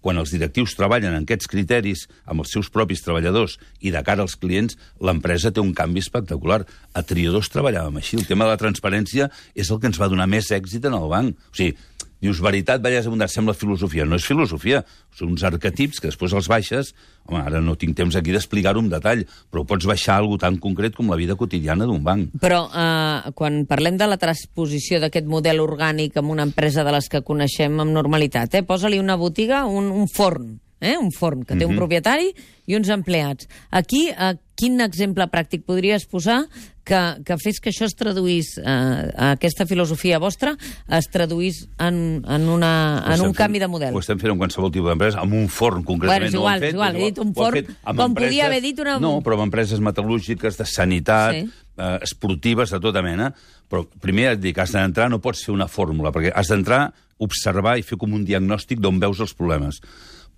quan 0.00 0.20
els 0.20 0.32
directius 0.34 0.74
treballen 0.78 1.14
en 1.14 1.26
aquests 1.26 1.50
criteris 1.50 2.06
amb 2.24 2.44
els 2.44 2.52
seus 2.54 2.70
propis 2.72 3.04
treballadors 3.04 3.58
i 3.80 3.92
de 3.94 4.02
cara 4.06 4.24
als 4.24 4.36
clients, 4.40 4.76
l'empresa 5.00 5.52
té 5.52 5.62
un 5.62 5.74
canvi 5.76 6.02
espectacular. 6.04 6.62
A 6.96 7.04
Triadors 7.06 7.52
treballàvem 7.52 8.00
així. 8.00 8.18
El 8.18 8.26
tema 8.28 8.46
de 8.46 8.54
la 8.54 8.60
transparència 8.60 9.30
és 9.54 9.70
el 9.70 9.80
que 9.80 9.90
ens 9.90 10.00
va 10.00 10.10
donar 10.10 10.28
més 10.30 10.50
èxit 10.50 10.88
en 10.88 10.96
el 10.98 11.08
banc. 11.12 11.36
O 11.52 11.56
sigui, 11.56 11.76
dius 12.20 12.40
veritat, 12.44 12.82
bellesa, 12.84 13.10
bondat, 13.10 13.32
sembla 13.32 13.54
filosofia. 13.56 14.06
No 14.08 14.18
és 14.20 14.26
filosofia, 14.28 14.82
són 15.16 15.34
uns 15.34 15.44
arquetips 15.46 16.00
que 16.00 16.10
després 16.12 16.36
els 16.36 16.50
baixes... 16.50 16.94
Home, 17.30 17.42
ara 17.44 17.60
no 17.62 17.76
tinc 17.78 17.92
temps 17.94 18.16
aquí 18.16 18.32
d'explicar-ho 18.32 18.80
en 18.80 18.88
detall, 18.90 19.20
però 19.52 19.62
pots 19.68 19.86
baixar 19.86 20.16
algo 20.18 20.38
tan 20.40 20.56
concret 20.58 20.96
com 20.96 21.12
la 21.12 21.18
vida 21.20 21.36
quotidiana 21.38 21.86
d'un 21.86 22.00
banc. 22.02 22.32
Però 22.42 22.62
eh, 22.66 23.30
quan 23.38 23.60
parlem 23.70 24.00
de 24.00 24.08
la 24.08 24.18
transposició 24.18 24.98
d'aquest 25.02 25.28
model 25.30 25.60
orgànic 25.62 26.16
en 26.18 26.32
una 26.32 26.48
empresa 26.48 26.82
de 26.82 26.96
les 26.96 27.10
que 27.12 27.22
coneixem 27.22 27.76
amb 27.84 27.94
normalitat, 27.94 28.56
eh, 28.56 28.64
posa-li 28.66 28.98
una 28.98 29.20
botiga, 29.20 29.66
un, 29.68 29.92
un 29.94 30.08
forn, 30.10 30.56
eh, 30.80 30.96
un 30.98 31.10
forn 31.12 31.44
que 31.44 31.56
té 31.56 31.66
un 31.68 31.76
propietari 31.76 32.32
i 32.66 32.76
uns 32.76 32.88
empleats. 32.88 33.48
Aquí, 33.70 34.08
eh, 34.10 34.34
quin 34.56 34.80
exemple 34.80 35.24
pràctic 35.32 35.62
podries 35.64 36.04
posar 36.06 36.44
que, 36.84 36.98
que 37.24 37.36
fes 37.38 37.60
que 37.60 37.70
això 37.70 37.86
es 37.86 37.94
traduís, 37.96 38.56
eh, 38.58 39.10
aquesta 39.30 39.66
filosofia 39.66 40.18
vostra, 40.18 40.56
es 40.88 41.06
traduís 41.12 41.62
en, 41.78 42.22
en, 42.26 42.48
una, 42.48 42.72
en 43.06 43.20
un 43.20 43.30
fent- 43.32 43.36
canvi 43.36 43.58
de 43.62 43.68
model? 43.70 43.94
Ho 43.94 44.00
estem 44.02 44.18
fent 44.20 44.32
en 44.34 44.38
qualsevol 44.40 44.72
tipus 44.74 44.90
d'empresa, 44.90 45.20
amb 45.22 45.34
un 45.38 45.48
forn 45.48 45.84
concretament. 45.84 46.20
Bueno, 46.20 46.26
és 46.28 46.34
no 46.34 46.40
igual, 46.40 46.54
hem 46.54 46.60
fet, 46.60 46.68
és 46.68 46.74
igual, 46.78 46.96
he 46.96 47.04
dit 47.10 47.18
un 47.24 47.34
forn, 47.34 47.72
com 47.96 48.14
podia 48.18 48.46
haver 48.46 48.60
dit 48.64 48.80
una- 48.84 48.98
No, 49.00 49.14
però 49.22 49.38
amb 49.38 49.46
empreses 49.48 49.80
metal·lúrgiques, 49.80 50.56
de 50.58 50.66
sanitat, 50.66 51.34
Sí. 51.34 51.46
sí. 51.46 51.52
eh, 51.78 51.98
esportives, 52.02 52.70
de 52.70 52.80
tota 52.80 53.02
mena. 53.02 53.32
Però 53.70 53.84
primer 54.00 54.32
et 54.32 54.40
dic, 54.42 54.58
has 54.58 54.72
d'entrar, 54.72 55.08
no 55.08 55.20
pots 55.22 55.44
fer 55.46 55.54
una 55.54 55.68
fórmula, 55.68 56.10
perquè 56.12 56.32
has 56.34 56.48
d'entrar, 56.48 56.92
observar 57.22 57.78
i 57.78 57.82
fer 57.86 57.96
com 58.00 58.12
un 58.16 58.24
diagnòstic 58.24 58.80
d'on 58.80 58.98
veus 58.98 59.20
els 59.20 59.34
problemes 59.36 59.80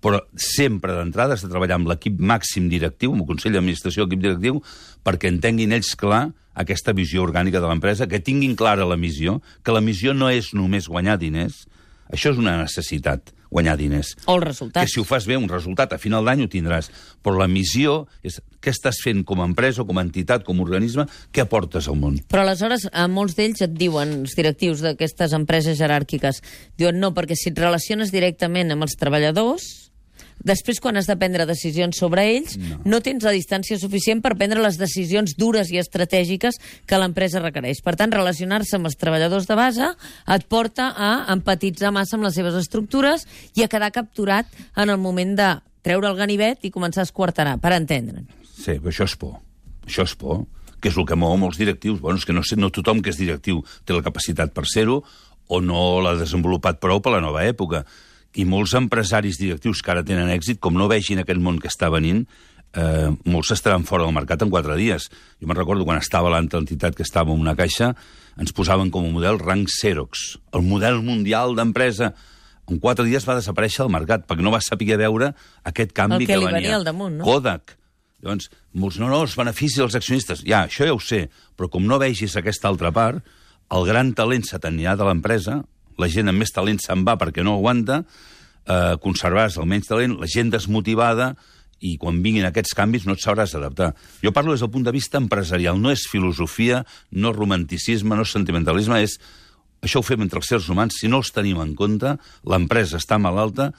però 0.03 0.19
sempre 0.35 0.95
d'entrada 0.97 1.37
has 1.37 1.45
de 1.45 1.51
treballar 1.51 1.79
amb 1.79 1.89
l'equip 1.91 2.19
màxim 2.19 2.67
directiu, 2.71 3.13
amb 3.13 3.23
el 3.23 3.29
Consell 3.29 3.55
d'Administració, 3.55 4.03
l'equip 4.03 4.23
directiu, 4.25 4.59
perquè 5.03 5.31
entenguin 5.31 5.75
ells 5.75 5.93
clar 5.99 6.25
aquesta 6.59 6.93
visió 6.93 7.23
orgànica 7.23 7.61
de 7.63 7.69
l'empresa, 7.69 8.09
que 8.11 8.21
tinguin 8.21 8.57
clara 8.59 8.85
la 8.85 8.99
missió, 8.99 9.39
que 9.63 9.73
la 9.73 9.81
missió 9.81 10.13
no 10.13 10.29
és 10.29 10.51
només 10.53 10.91
guanyar 10.91 11.17
diners, 11.21 11.63
això 12.13 12.33
és 12.33 12.37
una 12.37 12.57
necessitat, 12.59 13.31
guanyar 13.53 13.77
diners. 13.77 14.13
O 14.25 14.35
els 14.35 14.45
resultats. 14.45 14.83
Que 14.83 14.91
si 14.91 14.99
ho 15.01 15.05
fas 15.07 15.27
bé, 15.29 15.37
un 15.37 15.47
resultat 15.49 15.93
a 15.93 15.99
final 16.01 16.25
d'any 16.27 16.43
ho 16.43 16.49
tindràs. 16.51 16.89
Però 17.23 17.37
la 17.39 17.47
missió 17.49 18.03
és 18.25 18.39
què 18.61 18.73
estàs 18.73 18.99
fent 19.03 19.23
com 19.29 19.41
a 19.41 19.47
empresa, 19.49 19.85
com 19.87 19.97
a 19.97 20.05
entitat, 20.05 20.43
com 20.45 20.59
a 20.59 20.65
organisme, 20.65 21.05
què 21.33 21.45
aportes 21.45 21.87
al 21.89 21.97
món. 22.01 22.19
Però 22.33 22.43
aleshores, 22.43 22.87
a 22.91 23.07
molts 23.11 23.37
d'ells 23.39 23.63
et 23.65 23.77
diuen, 23.77 24.19
els 24.23 24.35
directius 24.37 24.83
d'aquestes 24.85 25.33
empreses 25.37 25.79
jeràrquiques, 25.79 26.43
diuen 26.81 26.99
no, 27.01 27.13
perquè 27.15 27.37
si 27.39 27.53
et 27.53 27.61
relaciones 27.61 28.13
directament 28.13 28.73
amb 28.73 28.87
els 28.87 28.97
treballadors, 28.99 29.69
després 30.41 30.79
quan 30.83 30.97
has 30.97 31.09
de 31.09 31.17
prendre 31.19 31.45
decisions 31.49 31.99
sobre 31.99 32.25
ells, 32.31 32.55
no. 32.57 32.79
no 32.85 33.01
tens 33.05 33.25
la 33.25 33.33
distància 33.35 33.77
suficient 33.79 34.23
per 34.23 34.33
prendre 34.39 34.63
les 34.63 34.79
decisions 34.81 35.35
dures 35.37 35.69
i 35.71 35.79
estratègiques 35.81 36.59
que 36.89 36.99
l'empresa 36.99 37.43
requereix. 37.43 37.83
Per 37.85 37.95
tant, 37.99 38.13
relacionar-se 38.13 38.79
amb 38.79 38.89
els 38.89 38.97
treballadors 38.99 39.49
de 39.49 39.59
base 39.59 39.91
et 40.37 40.47
porta 40.49 40.91
a 40.95 41.11
empatitzar 41.33 41.93
massa 41.95 42.17
amb 42.17 42.27
les 42.27 42.35
seves 42.39 42.57
estructures 42.59 43.27
i 43.55 43.63
a 43.63 43.69
quedar 43.71 43.93
capturat 43.93 44.49
en 44.75 44.89
el 44.89 44.99
moment 45.01 45.37
de 45.37 45.51
treure 45.83 46.09
el 46.09 46.17
ganivet 46.17 46.63
i 46.63 46.71
començar 46.71 47.03
a 47.03 47.09
esquarterar, 47.09 47.57
per 47.61 47.75
entendre'n. 47.75 48.25
Sí, 48.53 48.77
però 48.79 48.91
això 48.93 49.07
és 49.09 49.17
por. 49.19 49.37
Això 49.85 50.07
és 50.07 50.15
por. 50.15 50.45
Que 50.79 50.91
és 50.91 50.97
el 50.99 51.07
que 51.07 51.17
mou 51.19 51.35
molts 51.39 51.59
directius. 51.59 51.99
Bueno, 52.01 52.19
és 52.19 52.25
que 52.27 52.35
no, 52.35 52.43
sé, 52.47 52.57
no 52.59 52.71
tothom 52.73 53.01
que 53.03 53.11
és 53.11 53.19
directiu 53.19 53.61
té 53.87 53.95
la 53.95 54.03
capacitat 54.05 54.55
per 54.55 54.65
ser-ho 54.69 55.01
o 55.47 55.59
no 55.61 56.01
l'ha 56.03 56.15
desenvolupat 56.19 56.79
prou 56.83 57.01
per 57.03 57.15
la 57.15 57.23
nova 57.23 57.43
època. 57.47 57.83
I 58.35 58.45
molts 58.49 58.73
empresaris 58.73 59.37
directius 59.37 59.83
que 59.85 59.91
ara 59.93 60.03
tenen 60.05 60.31
èxit, 60.33 60.59
com 60.59 60.73
no 60.73 60.87
vegin 60.89 61.21
aquest 61.21 61.39
món 61.43 61.59
que 61.61 61.69
està 61.69 61.91
venint, 61.93 62.23
eh, 62.73 63.11
molts 63.29 63.51
estaran 63.53 63.85
fora 63.85 64.05
del 64.07 64.15
mercat 64.15 64.41
en 64.41 64.49
quatre 64.49 64.75
dies. 64.79 65.09
Jo 65.39 65.47
me'n 65.49 65.59
recordo 65.59 65.85
quan 65.85 66.01
estava 66.01 66.31
l'altra 66.33 66.59
entitat 66.59 66.95
que 66.97 67.05
estava 67.05 67.33
en 67.33 67.41
una 67.43 67.55
caixa, 67.55 67.93
ens 68.37 68.53
posaven 68.55 68.89
com 68.89 69.05
a 69.05 69.13
model 69.13 69.37
rang 69.39 69.67
Xerox, 69.69 70.39
el 70.53 70.65
model 70.65 71.01
mundial 71.05 71.55
d'empresa. 71.55 72.13
En 72.69 72.79
quatre 72.79 73.05
dies 73.05 73.27
va 73.27 73.35
desaparèixer 73.37 73.83
del 73.83 73.91
mercat, 73.93 74.25
perquè 74.25 74.41
no 74.41 74.53
va 74.53 74.61
saber 74.63 74.97
veure 74.97 75.33
aquest 75.67 75.91
canvi 75.91 76.23
El 76.23 76.27
que 76.27 76.37
li 76.37 76.45
venia. 76.45 76.61
venia 76.61 76.75
al 76.77 76.85
damunt, 76.87 77.17
no? 77.19 77.25
Kodak. 77.27 77.77
Llavors, 78.23 78.49
molts, 78.71 78.97
no, 79.01 79.09
no, 79.11 79.21
els 79.21 79.35
beneficis 79.35 79.81
dels 79.81 79.95
accionistes. 79.99 80.45
Ja, 80.47 80.63
això 80.65 80.87
ja 80.87 80.93
ho 80.95 80.99
sé, 80.99 81.27
però 81.57 81.69
com 81.69 81.83
no 81.85 81.99
vegis 81.99 82.37
aquesta 82.39 82.69
altra 82.69 82.91
part, 82.95 83.19
el 83.69 83.85
gran 83.85 84.13
talent 84.15 84.45
se 84.47 84.59
t'anirà 84.63 84.95
de 84.95 85.03
l'empresa, 85.03 85.65
la 85.99 86.09
gent 86.11 86.31
amb 86.31 86.39
més 86.41 86.53
talent 86.53 86.79
se'n 86.81 87.03
va 87.07 87.17
perquè 87.19 87.43
no 87.45 87.57
aguanta, 87.57 88.03
eh, 88.67 88.95
conservaràs 89.03 89.59
el 89.61 89.69
menys 89.69 89.89
talent, 89.91 90.17
la 90.19 90.29
gent 90.29 90.53
desmotivada, 90.53 91.33
i 91.83 91.97
quan 91.99 92.21
vinguin 92.23 92.47
aquests 92.47 92.75
canvis 92.77 93.05
no 93.05 93.17
et 93.17 93.23
sabràs 93.23 93.55
adaptar. 93.57 93.91
Jo 94.23 94.31
parlo 94.31 94.53
des 94.53 94.63
del 94.63 94.71
punt 94.71 94.85
de 94.87 94.93
vista 94.95 95.19
empresarial, 95.19 95.79
no 95.79 95.91
és 95.91 96.07
filosofia, 96.07 96.85
no 97.11 97.33
és 97.33 97.37
romanticisme, 97.37 98.15
no 98.15 98.23
és 98.23 98.31
sentimentalisme, 98.31 99.01
és 99.03 99.17
això 99.83 99.99
ho 99.99 100.07
fem 100.07 100.23
entre 100.23 100.39
els 100.39 100.47
sers 100.47 100.69
humans, 100.71 100.95
si 101.01 101.11
no 101.11 101.19
els 101.19 101.33
tenim 101.35 101.59
en 101.59 101.73
compte, 101.75 102.15
l'empresa 102.47 103.01
està 103.01 103.19
malalta, 103.19 103.73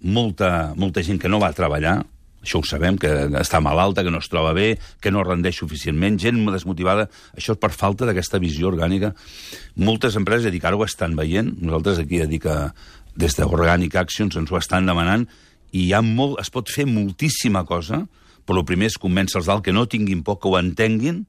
molta, 0.00 0.72
molta 0.76 1.04
gent 1.04 1.20
que 1.20 1.28
no 1.28 1.40
va 1.42 1.52
a 1.52 1.56
treballar, 1.56 2.00
això 2.48 2.62
ho 2.62 2.66
sabem, 2.66 2.96
que 2.96 3.10
està 3.38 3.60
malalta, 3.60 4.02
que 4.02 4.12
no 4.12 4.22
es 4.22 4.30
troba 4.32 4.54
bé, 4.56 4.72
que 5.04 5.12
no 5.12 5.24
rendeix 5.26 5.60
suficientment, 5.60 6.16
gent 6.18 6.40
desmotivada, 6.48 7.08
això 7.36 7.54
és 7.54 7.60
per 7.60 7.70
falta 7.76 8.08
d'aquesta 8.08 8.40
visió 8.40 8.72
orgànica. 8.72 9.12
Moltes 9.76 10.16
empreses, 10.16 10.50
dic, 10.54 10.64
ara 10.64 10.78
ho 10.78 10.86
estan 10.86 11.16
veient, 11.18 11.52
nosaltres 11.60 12.00
aquí, 12.02 12.24
dic, 12.26 12.48
que 12.48 12.56
des 13.18 13.36
d'Organic 13.36 13.98
Actions 14.00 14.38
ens 14.40 14.50
ho 14.50 14.58
estan 14.58 14.88
demanant, 14.88 15.26
i 15.76 15.88
hi 15.88 15.92
ha 15.92 16.00
molt, 16.00 16.38
es 16.40 16.48
pot 16.50 16.70
fer 16.72 16.86
moltíssima 16.88 17.66
cosa, 17.68 18.06
però 18.48 18.62
el 18.62 18.68
primer 18.68 18.88
és 18.88 18.96
convèncer 19.00 19.42
els 19.42 19.50
d'alt 19.50 19.66
que 19.66 19.74
no 19.76 19.84
tinguin 19.90 20.24
por, 20.24 20.40
que 20.40 20.48
ho 20.48 20.56
entenguin, 20.56 21.26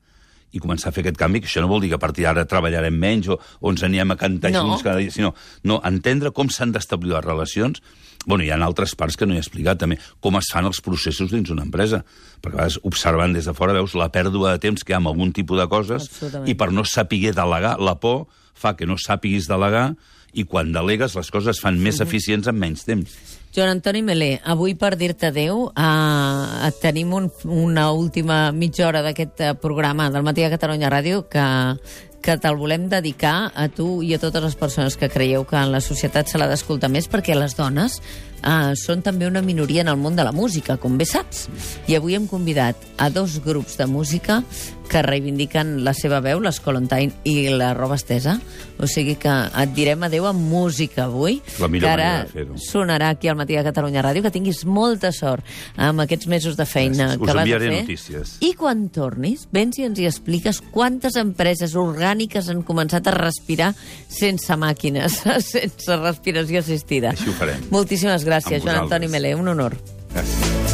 i 0.51 0.59
començar 0.59 0.89
a 0.89 0.91
fer 0.95 1.03
aquest 1.03 1.17
canvi, 1.17 1.41
que 1.41 1.47
això 1.47 1.61
no 1.61 1.67
vol 1.69 1.81
dir 1.81 1.89
que 1.91 1.97
a 1.99 2.01
partir 2.01 2.23
d'ara 2.25 2.45
treballarem 2.49 2.95
menys 2.97 3.27
o, 3.29 3.39
o 3.59 3.71
ens 3.71 3.83
anirem 3.85 4.11
a 4.11 4.17
cantar 4.17 4.51
No. 4.51 4.63
junts 4.65 4.83
cada 4.83 4.97
dia, 4.97 5.11
sinó 5.11 5.33
no, 5.63 5.79
entendre 5.85 6.31
com 6.31 6.49
s'han 6.49 6.71
d'establir 6.71 7.13
les 7.13 7.25
relacions. 7.25 7.81
Bueno, 8.25 8.43
hi 8.43 8.49
ha 8.51 8.57
altres 8.59 8.95
parts 8.99 9.15
que 9.15 9.25
no 9.25 9.33
he 9.33 9.39
explicat 9.39 9.79
també, 9.79 9.97
com 10.19 10.35
es 10.35 10.49
fan 10.51 10.65
els 10.67 10.81
processos 10.83 11.31
dins 11.31 11.49
una 11.53 11.63
empresa. 11.63 12.03
Perquè 12.41 12.57
a 12.57 12.57
vegades, 12.65 12.79
observant 12.83 13.33
des 13.33 13.45
de 13.47 13.53
fora, 13.53 13.73
veus 13.73 13.95
la 13.95 14.09
pèrdua 14.11 14.51
de 14.57 14.59
temps 14.59 14.83
que 14.83 14.91
hi 14.91 14.95
ha 14.97 14.99
amb 14.99 15.07
algun 15.13 15.31
tipus 15.31 15.57
de 15.57 15.67
coses 15.71 16.09
i 16.45 16.55
per 16.55 16.71
no 16.73 16.83
saber 16.83 17.31
delegar, 17.33 17.77
la 17.79 17.95
por 17.99 18.27
fa 18.59 18.75
que 18.75 18.85
no 18.85 18.97
sàpiguis 18.99 19.47
delegar 19.47 19.93
i 20.33 20.45
quan 20.45 20.73
delegues 20.73 21.15
les 21.17 21.31
coses 21.31 21.57
es 21.57 21.61
fan 21.63 21.79
més 21.81 22.01
eficients 22.03 22.47
en 22.49 22.57
menys 22.59 22.85
temps. 22.87 23.15
Joan 23.55 23.71
Antoni 23.73 24.03
Melé, 24.05 24.35
avui 24.45 24.75
per 24.77 24.93
dir-te 24.97 25.31
adeu, 25.31 25.71
eh, 25.73 26.69
tenim 26.83 27.15
un, 27.17 27.31
una 27.49 27.89
última 27.91 28.51
mitja 28.53 28.85
hora 28.87 29.01
d'aquest 29.01 29.41
eh, 29.41 29.55
programa 29.57 30.11
del 30.13 30.23
Matí 30.23 30.45
a 30.45 30.51
Catalunya 30.53 30.91
Ràdio 30.93 31.23
que, 31.31 31.45
que 32.21 32.37
te'l 32.37 32.59
volem 32.59 32.85
dedicar 32.91 33.49
a 33.55 33.65
tu 33.73 34.03
i 34.05 34.13
a 34.13 34.19
totes 34.21 34.43
les 34.43 34.57
persones 34.59 34.97
que 34.99 35.09
creieu 35.09 35.47
que 35.49 35.57
en 35.57 35.73
la 35.73 35.81
societat 35.81 36.29
se 36.29 36.37
l'ha 36.37 36.49
d'escoltar 36.51 36.91
més 36.93 37.09
perquè 37.09 37.33
les 37.33 37.57
dones 37.57 37.97
eh, 38.43 38.75
són 38.77 39.01
també 39.01 39.25
una 39.25 39.41
minoria 39.41 39.81
en 39.81 39.89
el 39.89 39.97
món 39.97 40.15
de 40.19 40.27
la 40.27 40.35
música, 40.35 40.77
com 40.77 40.99
bé 40.99 41.09
saps. 41.09 41.47
I 41.89 41.97
avui 41.97 42.19
hem 42.19 42.29
convidat 42.29 42.77
a 42.97 43.09
dos 43.09 43.39
grups 43.41 43.79
de 43.81 43.89
música 43.89 44.43
que 44.89 45.01
reivindiquen 45.05 45.83
la 45.85 45.93
seva 45.93 46.19
veu, 46.25 46.39
l'Escolontain 46.41 47.11
i 47.29 47.47
la 47.53 47.73
roba 47.77 47.95
estesa. 47.99 48.39
O 48.79 48.87
sigui 48.87 49.15
que 49.19 49.29
et 49.29 49.73
direm 49.75 50.01
adeu 50.07 50.25
amb 50.29 50.39
música 50.49 51.05
avui, 51.05 51.39
La 51.59 51.67
millor 51.67 51.89
que 51.89 51.93
ara 51.93 52.45
sonarà 52.63 53.09
aquí 53.13 53.27
al 53.27 53.35
Matí 53.37 53.55
de 53.57 53.63
Catalunya 53.67 54.01
Ràdio, 54.05 54.23
que 54.23 54.31
tinguis 54.33 54.63
molta 54.65 55.11
sort 55.15 55.45
amb 55.77 56.01
aquests 56.05 56.27
mesos 56.31 56.57
de 56.57 56.65
feina 56.65 57.09
Gràcies. 57.13 57.19
Us 57.19 57.27
que 57.27 57.33
vas 57.33 57.37
a 57.37 57.43
enviaré 57.43 57.69
fer. 57.69 57.81
notícies. 57.83 58.35
I 58.41 58.53
quan 58.57 58.87
tornis, 58.89 59.47
vens 59.51 59.77
i 59.79 59.85
ens 59.87 59.99
hi 59.99 60.07
expliques 60.09 60.61
quantes 60.71 61.15
empreses 61.19 61.75
orgàniques 61.75 62.49
han 62.49 62.63
començat 62.63 63.07
a 63.07 63.15
respirar 63.17 63.73
sense 64.07 64.55
màquines, 64.57 65.21
sense 65.53 65.99
respiració 66.01 66.59
assistida. 66.63 67.11
Així 67.13 67.29
ho 67.29 67.37
farem. 67.37 67.67
Moltíssimes 67.69 68.25
gràcies, 68.25 68.63
Joan. 68.63 68.85
Antoni 68.85 69.07
Melé, 69.11 69.35
un 69.35 69.47
honor. 69.53 69.75
Gràcies. 70.13 70.68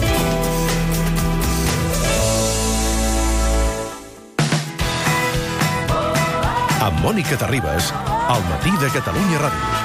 Amb 6.85 6.99
Mònica 7.01 7.33
Terribas, 7.41 7.89
al 8.29 8.45
matí 8.51 8.77
de 8.77 8.93
Catalunya 8.93 9.41
Ràdio. 9.41 9.84